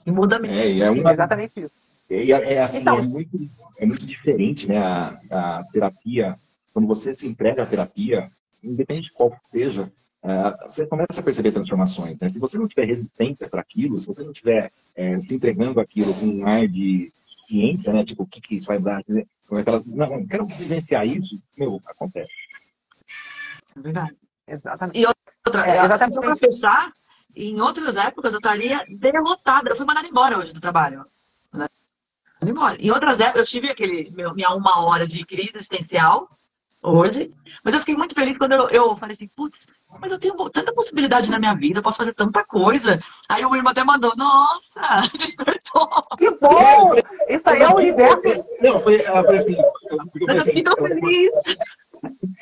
[0.04, 0.56] E muda mesmo.
[0.56, 1.14] É, é uma...
[1.14, 1.76] exatamente isso.
[2.10, 2.98] É, é assim, então...
[2.98, 3.38] é, muito,
[3.78, 4.80] é muito diferente, né?
[4.80, 6.36] A, a terapia,
[6.74, 8.32] quando você se entrega à terapia,
[8.64, 9.92] independente de qual seja,
[10.64, 12.20] você começa a perceber transformações.
[12.20, 12.28] Né?
[12.30, 16.14] Se você não tiver resistência para aquilo, se você não tiver é, se entregando aquilo
[16.14, 18.04] com um ar de ciência, né?
[18.04, 19.02] Tipo, o que, que isso vai dar?
[19.52, 22.48] Aquela, não, quero vivenciar isso, meu, acontece.
[23.76, 24.16] É verdade.
[24.48, 25.00] Exatamente.
[25.00, 26.16] E outra, é, exatamente.
[26.16, 26.94] só para fechar,
[27.36, 29.70] em outras épocas eu estaria derrotada.
[29.70, 31.06] Eu fui mandada embora hoje do trabalho.
[32.80, 36.30] Em outras épocas, eu tive aquele meu, minha uma hora de crise existencial
[36.82, 37.32] hoje,
[37.64, 39.68] mas eu fiquei muito feliz quando eu, eu falei assim, putz,
[40.00, 43.00] mas eu tenho tanta possibilidade na minha vida, eu posso fazer tanta coisa.
[43.28, 44.80] Aí o irmão até mandou, nossa.
[46.18, 46.96] Que bom!
[47.28, 48.46] Isso aí é o universo.
[48.62, 49.56] Não, foi, ela foi assim.
[49.56, 51.32] Eu, eu fiquei tão ela, feliz.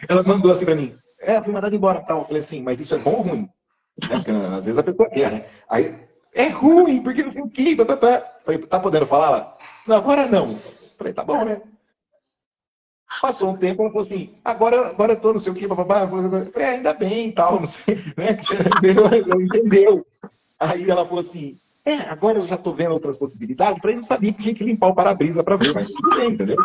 [0.07, 2.19] Ela mandou assim pra mim, é, fui mandado embora tal.
[2.19, 3.49] Eu falei assim, mas isso é bom ou ruim?
[4.09, 5.45] É, porque, às vezes a pessoa quer, né?
[5.69, 5.99] Aí,
[6.33, 7.75] é ruim, porque não sei o quê.
[8.45, 9.57] Falei, tá podendo falar?
[9.87, 10.59] Não, agora não.
[10.97, 11.61] Falei, tá bom, né?
[13.21, 16.07] Passou um tempo, ela falou assim, agora, agora eu tô não sei o que, papapá.
[16.07, 18.37] Falei, é, ainda bem e tal, não sei, né?
[19.41, 20.05] Entendeu.
[20.59, 23.79] Aí ela falou assim, é, agora eu já tô vendo outras possibilidades.
[23.81, 26.57] Falei, não sabia que tinha que limpar o para-brisa para ver, mas tudo bem, entendeu?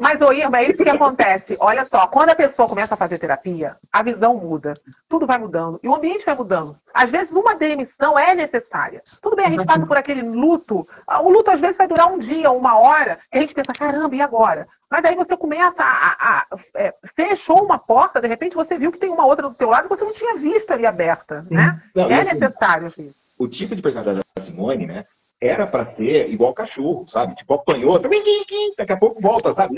[0.00, 1.56] Mas, ô Irma, é isso que acontece.
[1.58, 4.74] Olha só, quando a pessoa começa a fazer terapia, a visão muda,
[5.08, 6.76] tudo vai mudando e o ambiente vai mudando.
[6.92, 9.02] Às vezes, uma demissão é necessária.
[9.22, 10.86] Tudo bem, a gente passa por aquele luto.
[11.22, 14.14] O luto, às vezes, vai durar um dia, uma hora, e a gente pensa, caramba,
[14.14, 14.68] e agora?
[14.90, 18.92] Mas aí você começa a, a, a é, fechou uma porta, de repente você viu
[18.92, 21.82] que tem uma outra do teu lado que você não tinha visto ali aberta, né?
[21.94, 23.16] Não, é assim, necessário, gente.
[23.36, 25.04] O tipo de personalidade da Simone, né?
[25.40, 27.34] Era para ser igual cachorro, sabe?
[27.34, 29.76] Tipo, apanhou, daqui a pouco volta, sabe?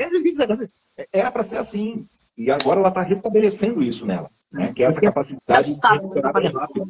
[1.13, 2.09] Era para ser assim.
[2.37, 4.73] E agora ela está restabelecendo isso nela, né?
[4.73, 6.89] Que é essa capacidade de se recuperar rápido.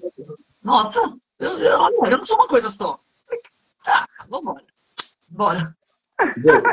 [0.63, 1.01] Nossa,
[1.39, 3.01] eu, eu, eu não sou uma coisa só.
[3.83, 4.65] Tá, vambora.
[5.29, 5.75] Bora.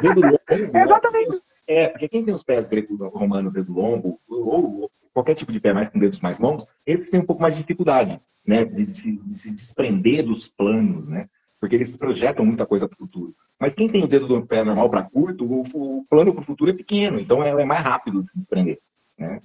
[0.01, 0.39] Dedo longo.
[0.49, 1.41] Exatamente.
[1.67, 5.89] É, porque quem tem os pés greco-romanos dedo longo, ou qualquer tipo de pé mais
[5.89, 8.65] com dedos mais longos, esses têm um pouco mais de dificuldade, né?
[8.65, 11.29] De, de se desprender dos planos, né?
[11.65, 13.35] Porque eles projetam muita coisa para o futuro.
[13.59, 16.45] Mas quem tem o dedo do pé normal para curto, o, o plano para o
[16.45, 18.79] futuro é pequeno, então é, é mais rápido de se desprender.
[19.17, 19.41] Né?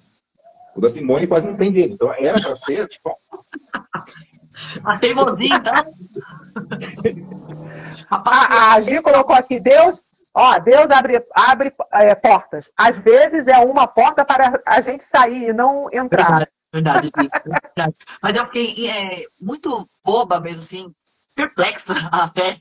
[0.77, 3.17] O da Simone quase não tem dedo, então era para ser, tipo.
[4.85, 5.73] A teimosia, então.
[8.11, 9.99] a, a Gi colocou aqui, Deus,
[10.35, 12.67] ó, Deus abre, abre é, portas.
[12.77, 16.47] Às vezes é uma porta para a gente sair e não entrar.
[16.71, 17.97] Verdade, verdade.
[18.23, 20.95] Mas eu fiquei é, muito boba mesmo, assim,
[21.41, 22.61] perplexa até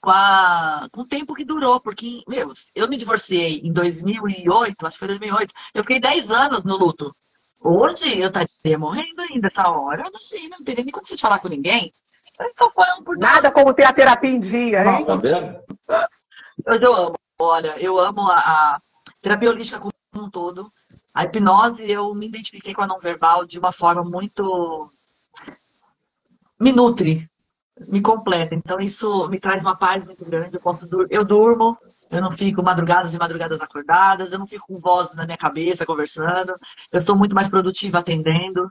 [0.00, 4.96] com, a, com o tempo que durou, porque, meu, eu me divorciei em 2008, acho
[4.96, 7.14] que foi 2008, eu fiquei 10 anos no luto.
[7.60, 11.22] Hoje eu estaria morrendo ainda essa hora, eu não sei, não teria nem condição de
[11.22, 11.92] falar com ninguém.
[12.40, 15.04] Então foi um por Nada como ter a terapia em dia, hein?
[15.04, 15.58] Tá vendo?
[16.66, 18.80] Hoje eu amo, olha, eu amo a, a
[19.20, 20.72] terapia holística como um todo.
[21.12, 24.92] A hipnose, eu me identifiquei com a não verbal de uma forma muito.
[26.60, 27.28] me nutre,
[27.86, 28.54] me completa.
[28.54, 30.56] Então, isso me traz uma paz muito grande.
[30.56, 31.76] Eu, posso dur eu durmo,
[32.10, 35.86] eu não fico madrugadas e madrugadas acordadas, eu não fico com voz na minha cabeça
[35.86, 36.54] conversando.
[36.90, 38.68] Eu sou muito mais produtiva atendendo.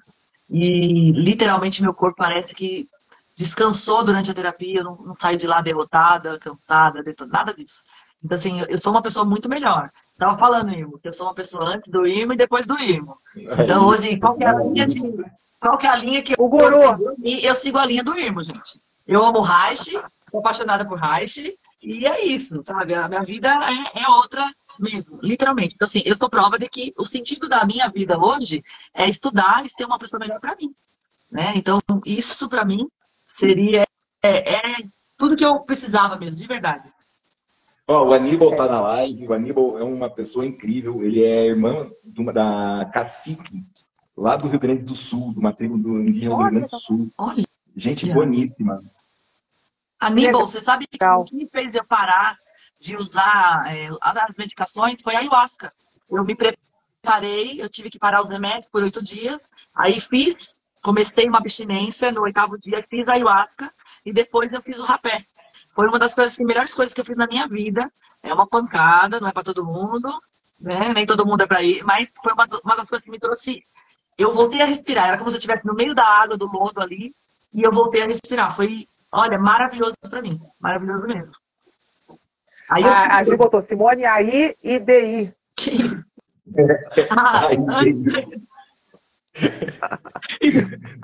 [0.49, 2.89] E literalmente meu corpo parece que
[3.36, 7.84] descansou durante a terapia, eu não, não saio de lá derrotada, cansada, nada disso.
[8.24, 9.91] Então, assim, eu sou uma pessoa muito melhor.
[10.12, 13.16] Estava falando, Irmo, que eu sou uma pessoa antes do Irmo e depois do Irmo.
[13.36, 14.99] Então, hoje, qual que é a linha, de,
[15.60, 16.66] qual que, é a linha que o guru.
[16.66, 17.45] eu sigo?
[17.45, 18.82] Eu sigo a linha do Irmo, gente.
[19.08, 19.91] Eu amo Reich,
[20.30, 22.93] sou apaixonada por Reich, e é isso, sabe?
[22.93, 24.45] A minha vida é, é, outra
[24.80, 25.76] mesmo, literalmente.
[25.76, 29.66] Então, assim, eu sou prova de que o sentido da minha vida hoje é estudar
[29.66, 30.76] e ser uma pessoa melhor para mim.
[31.32, 31.53] Né?
[31.55, 32.88] Então, isso para mim
[33.26, 33.86] seria
[34.22, 34.76] é, é,
[35.18, 36.91] tudo que eu precisava mesmo, de verdade.
[37.88, 41.89] Oh, o Aníbal tá na live, o Aníbal é uma pessoa incrível, ele é irmão
[42.18, 43.66] uma, da Cacique,
[44.16, 46.78] lá do Rio Grande do Sul, de uma tribo do indígena do Rio Grande do
[46.78, 47.10] Sul.
[47.18, 47.45] Olha.
[47.74, 48.82] Gente boníssima.
[50.00, 52.38] Aníbal, você sabe que o que me fez eu parar
[52.80, 55.68] de usar é, as medicações foi a ayahuasca.
[56.10, 61.28] Eu me preparei, eu tive que parar os remédios por oito dias, aí fiz, comecei
[61.28, 63.74] uma abstinência no oitavo dia, fiz a ayahuasca
[64.06, 65.26] e depois eu fiz o rapé.
[65.74, 67.91] Foi uma das coisas, assim, melhores coisas que eu fiz na minha vida.
[68.24, 70.12] É uma pancada, não é para todo mundo,
[70.60, 70.91] né?
[70.93, 73.64] Nem todo mundo é para ir, mas foi uma, uma das coisas que me trouxe.
[74.18, 76.82] Eu voltei a respirar, era como se eu estivesse no meio da água, do lodo
[76.82, 77.16] ali,
[77.54, 78.56] e eu voltei a respirar.
[78.56, 81.36] Foi, olha, maravilhoso para mim, maravilhoso mesmo.
[82.70, 82.89] Aí eu...
[82.89, 85.34] a, a Ju botou Simone aí e DI.
[85.55, 86.08] Que isso?
[87.10, 87.49] ah,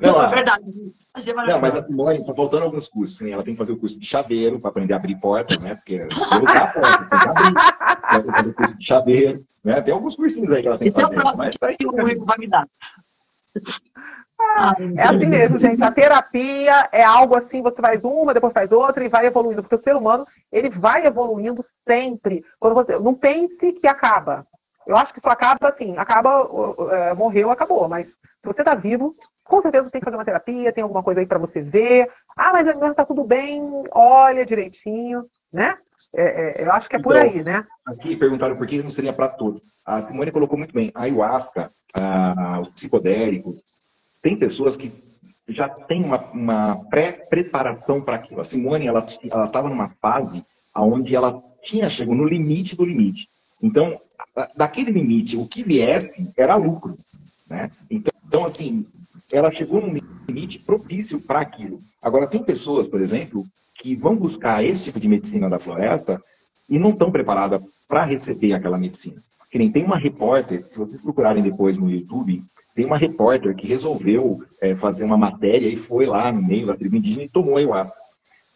[0.01, 0.64] não, é verdade.
[1.47, 3.22] Não, mas a Simone está faltando alguns cursos.
[3.22, 3.30] Né?
[3.32, 5.76] Ela tem que fazer o curso de chaveiro para aprender a abrir portas, né?
[5.76, 6.10] Porque Deus
[6.43, 7.54] dá portas, tem que abrir.
[8.10, 9.45] Ela tem que fazer o curso de chaveiro.
[9.64, 9.82] Né?
[9.82, 11.06] Tem alguns cursinhos aí que ela tem que fazer.
[11.06, 12.68] Esse é o próximo tá que o Rico vai me dar.
[14.56, 15.84] Ah, é assim mesmo, gente.
[15.84, 19.62] A terapia é algo assim, você faz uma, depois faz outra e vai evoluindo.
[19.62, 22.44] Porque o ser humano, ele vai evoluindo sempre.
[22.60, 24.46] Quando você não pense que acaba.
[24.86, 26.48] Eu acho que só acaba assim, acaba,
[26.91, 27.88] é, morreu, acabou.
[27.88, 31.22] Mas se você está vivo, com certeza tem que fazer uma terapia, tem alguma coisa
[31.22, 32.10] aí para você ver.
[32.36, 35.78] Ah, mas está tudo bem, olha direitinho, né?
[36.16, 37.66] É, é, eu acho que é por então, aí, né?
[37.88, 39.62] Aqui perguntaram por que não seria para todos.
[39.86, 40.91] A Simone colocou muito bem.
[40.94, 43.64] A ayahuasca, a, os psicodélicos,
[44.24, 44.91] tem pessoas que
[45.47, 48.39] já têm uma, uma pré-preparação para aquilo.
[48.39, 50.43] A Simone, ela estava numa fase
[50.76, 53.28] onde ela tinha chegou no limite do limite.
[53.61, 53.99] Então,
[54.55, 56.97] daquele limite, o que viesse era lucro.
[57.47, 57.69] Né?
[57.91, 58.86] Então, assim,
[59.32, 61.82] ela chegou num limite propício para aquilo.
[62.01, 63.45] Agora, tem pessoas, por exemplo,
[63.76, 66.21] que vão buscar esse tipo de medicina da floresta
[66.69, 69.21] e não estão preparadas para receber aquela medicina.
[69.51, 72.43] Que nem tem uma repórter, se vocês procurarem depois no YouTube,
[72.76, 76.76] tem uma repórter que resolveu é, fazer uma matéria e foi lá no meio da
[76.76, 77.97] tribo indígena e tomou ayahuasca.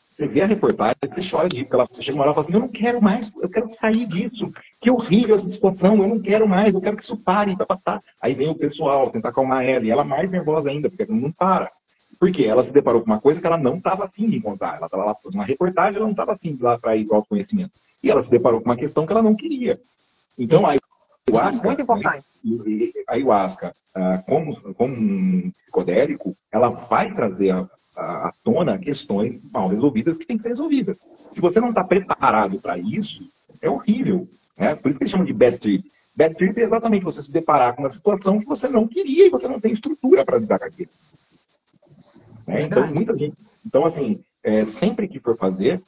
[0.09, 2.45] Você vê a reportagem, você chora de rir, porque ela chega uma hora e fala
[2.45, 4.51] assim, eu não quero mais, eu quero sair disso.
[4.79, 7.55] Que horrível essa situação, eu não quero mais, eu quero que isso pare.
[7.57, 8.01] Tá, tá, tá.
[8.21, 11.69] Aí vem o pessoal tentar acalmar ela, e ela mais nervosa ainda, porque não para.
[12.17, 12.45] Por quê?
[12.45, 14.77] Ela se deparou com uma coisa que ela não estava afim de contar.
[14.77, 17.05] Ela estava lá fazendo uma reportagem, ela não estava afim de ir lá para ir
[17.05, 17.71] para o autoconhecimento.
[18.01, 19.79] E ela se deparou com uma questão que ela não queria.
[20.37, 20.75] Então, a
[21.29, 22.25] ayahuasca, Muito importante.
[22.43, 27.53] Né, a ayahuasca, ah, como, como um psicodélico, ela vai trazer
[27.95, 31.03] à tona questões mal resolvidas que têm que ser resolvidas.
[31.31, 33.29] Se você não está preparado para isso,
[33.61, 34.27] é horrível.
[34.57, 34.75] Né?
[34.75, 35.91] Por isso que eles chamam de bad trip.
[36.15, 39.29] Bad trip é exatamente você se deparar com uma situação que você não queria e
[39.29, 40.89] você não tem estrutura para lidar com aquilo.
[42.45, 42.61] Né?
[42.63, 43.37] Então, muita gente.
[43.65, 45.81] Então, assim, é, sempre que for fazer,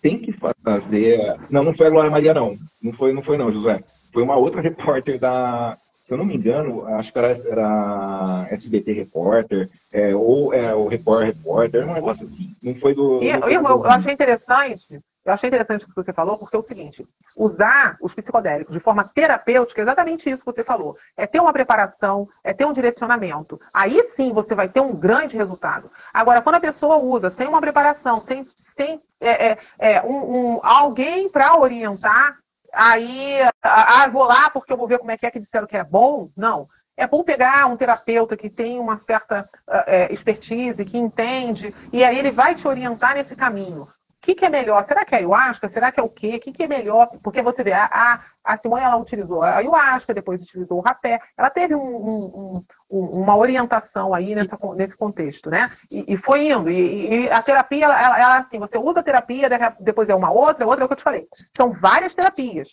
[0.00, 1.36] tem que fazer.
[1.50, 2.56] Não, não foi a Glória Maria, não.
[2.80, 3.82] Não foi, não foi, não, José.
[4.12, 8.92] Foi uma outra repórter da, se eu não me engano, acho que era, era SBT
[8.92, 12.54] Repórter, é, ou é, o Repórter Repórter, um negócio assim.
[12.62, 13.20] Não foi do.
[13.20, 16.62] E, eu, eu, achei interessante, eu achei interessante o que você falou, porque é o
[16.62, 17.04] seguinte:
[17.36, 20.96] usar os psicodélicos de forma terapêutica é exatamente isso que você falou.
[21.16, 23.60] É ter uma preparação, é ter um direcionamento.
[23.74, 25.90] Aí sim você vai ter um grande resultado.
[26.14, 28.46] Agora, quando a pessoa usa sem uma preparação, sem,
[28.76, 32.38] sem é, é, é um, um, alguém para orientar,
[32.72, 35.76] aí, ah, vou lá porque eu vou ver como é que é que disseram que
[35.76, 36.30] é bom.
[36.36, 36.68] Não.
[36.96, 42.18] É bom pegar um terapeuta que tem uma certa uh, expertise, que entende, e aí
[42.18, 43.86] ele vai te orientar nesse caminho.
[44.26, 44.84] O que, que é melhor?
[44.88, 45.68] Será que é ayahuasca?
[45.68, 46.34] Será que é o quê?
[46.34, 47.06] O que, que é melhor?
[47.22, 51.20] Porque você vê, a, a Simone ela utilizou a ayahuasca, depois utilizou o rapé.
[51.38, 55.70] Ela teve um, um, um, uma orientação aí nessa, nesse contexto, né?
[55.88, 56.68] E, e foi indo.
[56.68, 59.48] E, e, a terapia, ela, ela, ela, assim, você usa a terapia,
[59.78, 61.28] depois é uma outra, outra é o que eu te falei.
[61.56, 62.68] São várias terapias.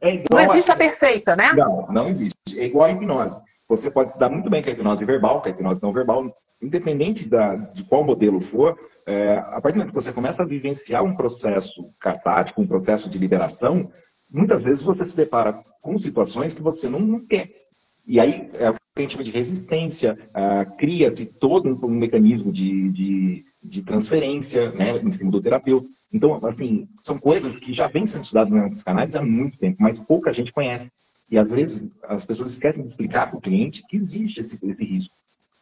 [0.00, 0.74] É não existe a...
[0.74, 1.52] a perfeita, né?
[1.52, 2.36] Não, não existe.
[2.56, 3.40] É igual a hipnose.
[3.68, 6.34] Você pode se dar muito bem com a hipnose verbal, com a hipnose não verbal,
[6.62, 10.46] independente da, de qual modelo for, é, a partir do momento que você começa a
[10.46, 13.90] vivenciar um processo catártico, um processo de liberação,
[14.30, 17.50] muitas vezes você se depara com situações que você não quer.
[18.06, 22.90] E aí é o que a de resistência, é, cria-se todo um, um mecanismo de,
[22.90, 25.88] de, de, transferência né, em cima do terapeuta.
[26.12, 29.98] Então, assim, são coisas que já vêm sendo estudadas na psicanálise há muito tempo, mas
[29.98, 30.90] pouca gente conhece.
[31.30, 34.84] E às vezes as pessoas esquecem de explicar para o cliente que existe esse, esse
[34.84, 35.14] risco.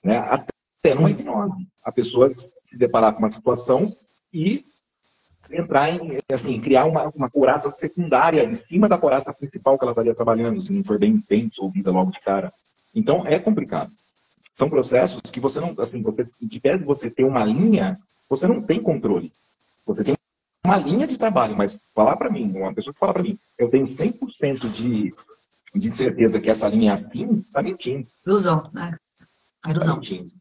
[0.03, 0.19] Né?
[0.19, 1.67] Até numa hipnose.
[1.83, 3.97] A pessoa se deparar com uma situação
[4.33, 4.65] e
[5.51, 9.93] entrar em, assim, criar uma, uma couraça secundária em cima da couraça principal que ela
[9.93, 12.53] estaria trabalhando, se não for bem, bem dissolvida logo de cara.
[12.95, 13.93] Então, é complicado.
[14.53, 17.99] São processos que você não, assim, você, de pé de você ter uma linha,
[18.29, 19.33] você não tem controle.
[19.85, 20.15] Você tem
[20.65, 23.69] uma linha de trabalho, mas falar para mim, uma pessoa que fala para mim, eu
[23.69, 25.12] tenho 100% de,
[25.75, 28.07] de certeza que essa linha é assim, tá mentindo.
[28.27, 28.97] Ilusão, né?
[29.64, 29.95] A ilusão.
[29.95, 30.33] Tá mentindo.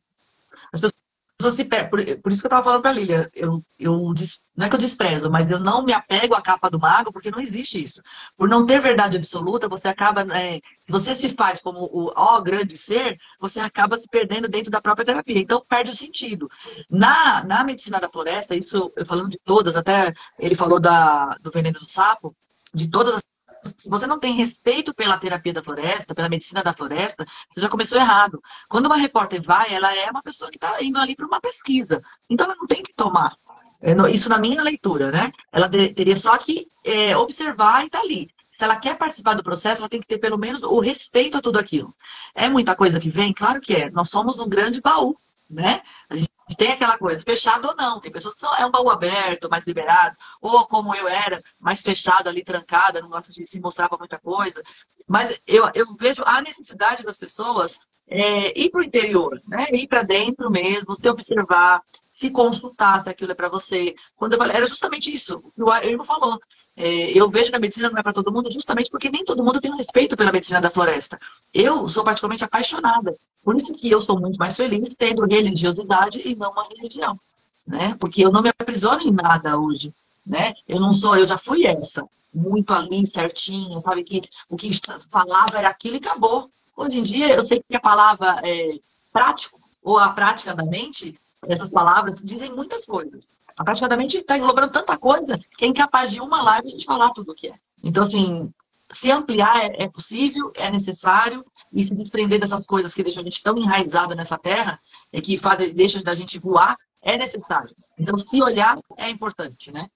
[0.71, 1.89] As pessoas se per...
[1.89, 4.13] por, por isso que eu tava falando pra Lilia, eu, eu,
[4.55, 7.31] não é que eu desprezo, mas eu não me apego à capa do mago, porque
[7.31, 8.01] não existe isso.
[8.38, 12.39] Por não ter verdade absoluta, você acaba, né, se você se faz como o ó
[12.39, 15.39] grande ser, você acaba se perdendo dentro da própria terapia.
[15.39, 16.47] Então perde o sentido.
[16.89, 21.51] Na, na medicina da floresta, isso eu falando de todas, até ele falou da, do
[21.51, 22.36] veneno do sapo,
[22.73, 23.23] de todas as
[23.64, 27.70] se você não tem respeito pela terapia da floresta, pela medicina da floresta, você já
[27.70, 28.41] começou errado.
[28.70, 32.01] Quando uma repórter vai, ela é uma pessoa que está indo ali para uma pesquisa.
[32.30, 33.36] Então ela não tem que tomar.
[33.82, 35.32] É, isso na minha leitura, né?
[35.51, 38.30] Ela teria só que é, observar e estar tá ali.
[38.49, 41.41] Se ela quer participar do processo, ela tem que ter pelo menos o respeito a
[41.41, 41.93] tudo aquilo.
[42.36, 43.34] É muita coisa que vem?
[43.34, 43.89] Claro que é.
[43.89, 45.18] Nós somos um grande baú
[45.54, 45.82] né?
[46.10, 47.99] A gente tem aquela coisa, fechado ou não.
[47.99, 51.82] Tem pessoas que são, é um baú aberto, mais liberado, ou como eu era, mais
[51.82, 54.62] fechado ali, trancada, não gosta de se mostrar para muita coisa.
[55.08, 59.68] Mas eu, eu vejo a necessidade das pessoas é, ir para o interior, né?
[59.72, 61.82] Ir para dentro mesmo, se observar,
[62.12, 63.95] se consultar se aquilo é para você.
[64.16, 65.43] Quando eu falei, era justamente isso.
[65.58, 66.39] O Irmão falou.
[66.76, 69.43] É, eu vejo que a medicina não é para todo mundo justamente porque nem todo
[69.43, 71.20] mundo tem um respeito pela medicina da floresta.
[71.54, 73.16] Eu sou particularmente apaixonada.
[73.43, 77.20] Por isso que eu sou muito mais feliz tendo religiosidade e não uma religião.
[77.66, 77.95] Né?
[77.99, 79.93] Porque eu não me aprisiono em nada hoje.
[80.26, 80.54] Né?
[80.68, 82.08] Eu não sou, eu já fui essa.
[82.34, 84.04] Muito ali, certinha, sabe?
[84.04, 84.72] Que o que
[85.12, 86.49] falava era aquilo e acabou.
[86.76, 88.80] Hoje em dia, eu sei que a palavra é,
[89.11, 93.38] prático ou a prática da mente, essas palavras dizem muitas coisas.
[93.55, 96.71] A prática da mente está englobando tanta coisa que é incapaz de uma live a
[96.71, 97.55] gente falar tudo o que é.
[97.84, 98.51] Então, assim,
[98.89, 103.24] se ampliar é, é possível, é necessário, e se desprender dessas coisas que deixam a
[103.24, 104.80] gente tão enraizado nessa terra,
[105.11, 107.69] e que fazem, deixam da gente voar, é necessário.
[107.99, 109.88] Então, se olhar é importante, né?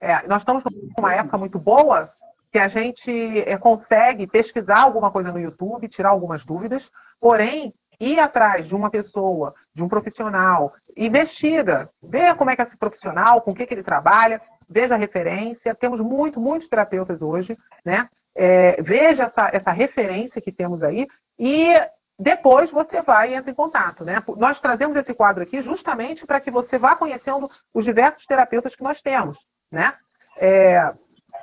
[0.00, 0.64] É, nós estamos
[0.96, 2.12] numa época muito boa
[2.54, 6.88] que a gente é, consegue pesquisar alguma coisa no YouTube, tirar algumas dúvidas,
[7.20, 12.64] porém, ir atrás de uma pessoa, de um profissional, investiga, vê como é que é
[12.64, 15.74] esse profissional, com o que, que ele trabalha, veja a referência.
[15.74, 18.08] Temos muito, muitos terapeutas hoje, né?
[18.36, 21.74] É, veja essa, essa referência que temos aí e
[22.16, 24.04] depois você vai e entra em contato.
[24.04, 24.22] Né?
[24.36, 28.82] Nós trazemos esse quadro aqui justamente para que você vá conhecendo os diversos terapeutas que
[28.84, 29.38] nós temos.
[29.72, 29.92] Né?
[30.36, 30.94] É,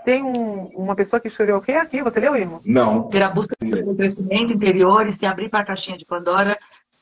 [0.04, 2.02] tem um, uma pessoa que escreveu o quê aqui?
[2.02, 2.62] Você leu, Irmão?
[2.66, 3.04] Não.
[3.04, 6.58] Ter a busca do crescimento interior e se abrir para a caixinha de Pandora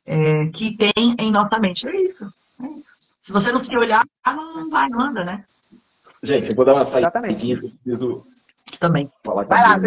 [0.05, 1.87] é, que tem em nossa mente.
[1.87, 2.31] É isso.
[2.63, 2.95] É isso.
[3.19, 5.43] Se você não se olhar, não vai, não anda, né?
[6.23, 8.27] Gente, eu vou dar uma saidinha que eu preciso
[8.79, 9.09] também.
[9.23, 9.77] falar com Vai lá,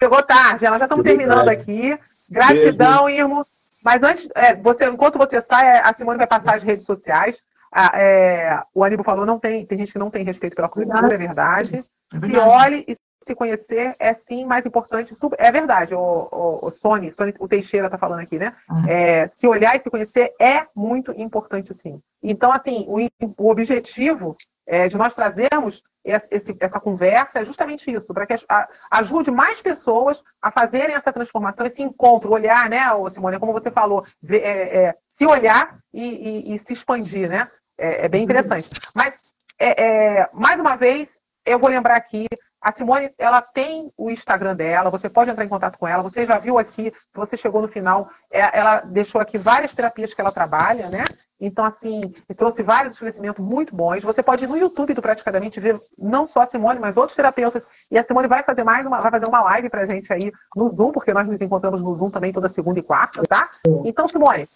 [0.00, 1.60] chegou tarde, nós já estamos terminando tarde.
[1.60, 1.98] aqui.
[2.30, 3.20] Gratidão, Beijo.
[3.20, 3.42] Irmão.
[3.82, 7.36] Mas antes, é, você, enquanto você sai, a Simone vai passar as redes sociais.
[7.70, 11.14] Ah, é, o Aníbal falou, não tem, tem gente que não tem respeito pela cultura,
[11.14, 11.84] é verdade.
[12.14, 12.96] É se olhe e
[13.28, 15.14] se conhecer é sim mais importante.
[15.36, 18.54] É verdade, o, o, o Sony, Sony, o Teixeira está falando aqui, né?
[18.70, 18.88] Uhum.
[18.88, 22.00] É, se olhar e se conhecer é muito importante, sim.
[22.22, 22.98] Então, assim, o,
[23.36, 24.36] o objetivo
[24.66, 29.60] é, de nós trazermos esse, essa conversa é justamente isso, para que a, ajude mais
[29.60, 32.80] pessoas a fazerem essa transformação, esse encontro, olhar, né,
[33.12, 37.48] Simone, como você falou, ver, é, é, se olhar e, e, e, se expandir, né?
[37.76, 38.70] É, é bem interessante.
[38.94, 39.14] Mas,
[39.58, 41.17] é, mais uma vez,
[41.52, 42.26] eu vou lembrar aqui
[42.60, 46.02] a Simone, ela tem o Instagram dela, você pode entrar em contato com ela.
[46.02, 50.12] Você já viu aqui, se você chegou no final, é, ela deixou aqui várias terapias
[50.12, 51.04] que ela trabalha, né?
[51.40, 54.02] Então, assim, trouxe vários esclarecimentos muito bons.
[54.02, 57.64] Você pode ir no YouTube do Praticadamente ver não só a Simone, mas outros terapeutas.
[57.92, 60.68] E a Simone vai fazer mais uma, vai fazer uma live pra gente aí no
[60.70, 63.48] Zoom, porque nós nos encontramos no Zoom também toda segunda e quarta, tá?
[63.84, 64.48] Então, Simone,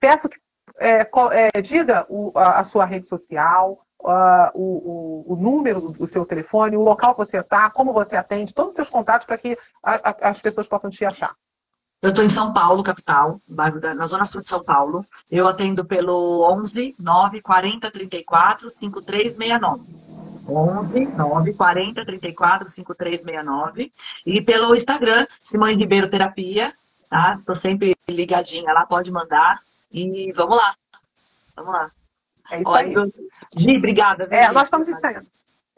[0.00, 0.36] peço que
[0.78, 1.08] é,
[1.54, 6.24] é, diga o, a, a sua rede social, uh, o, o, o, número do seu
[6.24, 9.56] telefone, o local que você está, como você atende, todos os seus contatos para que
[9.82, 11.34] a, a, as pessoas possam te achar.
[12.02, 15.04] Eu estou em São Paulo, capital, na zona sul de São Paulo.
[15.30, 20.06] Eu atendo pelo 11 9 40 34 5369.
[20.46, 23.92] 11 9 40 34 5369.
[24.26, 26.72] E pelo Instagram, Simone Ribeiro Terapia.
[27.08, 27.40] Tá?
[27.54, 29.58] Sempre ligadinha lá, pode mandar.
[29.90, 30.74] E vamos lá.
[31.56, 31.90] Vamos lá.
[32.50, 33.12] É isso Olha, aí.
[33.56, 34.28] Gi, obrigada.
[34.30, 35.26] É, nós estamos encerrando.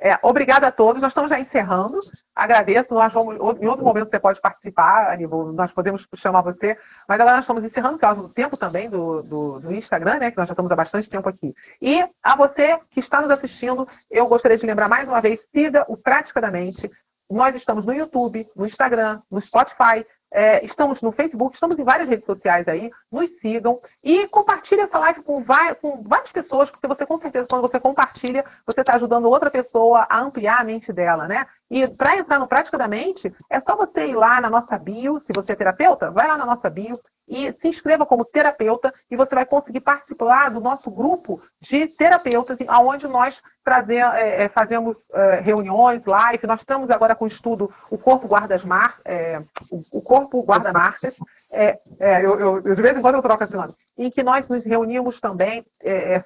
[0.01, 1.03] É, obrigada a todos.
[1.03, 1.99] Nós estamos já encerrando.
[2.35, 2.95] Agradeço.
[2.95, 5.53] Nós vamos, em outro momento você pode participar, Aníbal.
[5.53, 6.79] Nós podemos chamar você.
[7.09, 10.31] Mas agora nós estamos encerrando por causa do tempo também do, do, do, Instagram, né?
[10.31, 11.53] Que nós já estamos há bastante tempo aqui.
[11.83, 15.85] E a você que está nos assistindo, eu gostaria de lembrar mais uma vez: siga
[15.89, 16.89] o Praticadamente.
[17.29, 20.07] Nós estamos no YouTube, no Instagram, no Spotify.
[20.31, 24.99] É, estamos no Facebook, estamos em várias redes sociais aí, nos sigam e compartilhe essa
[24.99, 25.43] live com,
[25.81, 30.07] com, várias pessoas, porque você com certeza, quando você compartilha, você está ajudando outra pessoa
[30.09, 31.47] a ampliar a mente dela, né?
[31.71, 35.21] E para entrar no Prática da Mente, é só você ir lá na nossa bio,
[35.21, 36.99] se você é terapeuta, vai lá na nossa bio
[37.29, 42.59] e se inscreva como terapeuta e você vai conseguir participar do nosso grupo de terapeutas,
[42.81, 46.47] onde nós trazer, é, é, fazemos é, reuniões, live.
[46.47, 50.73] Nós estamos agora com o estudo O Corpo Guarda as Mar, é, o, Corpo Guarda
[50.73, 51.15] Marcas.
[51.55, 53.75] É, é, eu, eu, de vez em quando eu troco esse nome.
[53.99, 55.67] Em que nós nos reunimos também,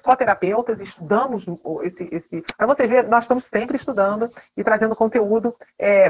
[0.03, 1.43] só terapeutas, estudamos
[1.81, 2.07] esse.
[2.11, 5.32] esse Para você ver, nós estamos sempre estudando e trazendo conteúdo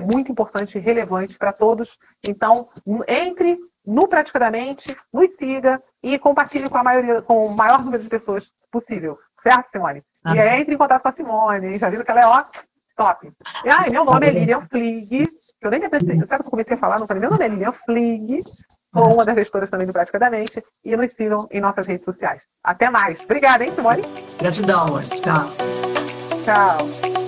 [0.04, 1.98] muito importante e relevante para todos.
[2.28, 2.68] Então,
[3.08, 8.10] entre no Praticamente, nos siga e compartilhe com a maioria, com o maior número de
[8.10, 9.18] pessoas possível.
[9.42, 10.02] Certo, Simone?
[10.26, 12.46] E aí, entre em contato com a Simone, já viram que ela é ó,
[12.96, 13.32] top.
[13.66, 15.28] E aí, meu nome é Lilian Flig,
[15.62, 17.48] eu nem me apresentei, eu que eu comecei a falar, não falei, meu nome é
[17.50, 18.42] Lilian Flig,
[18.94, 22.42] sou uma das gestoras também do Praticamente, e nos sigam em nossas redes sociais.
[22.64, 23.22] Até mais.
[23.26, 24.04] Obrigada, hein, Simone?
[24.40, 25.04] Gratidão, amor.
[25.04, 25.50] Tchau.
[26.46, 27.23] Tchau.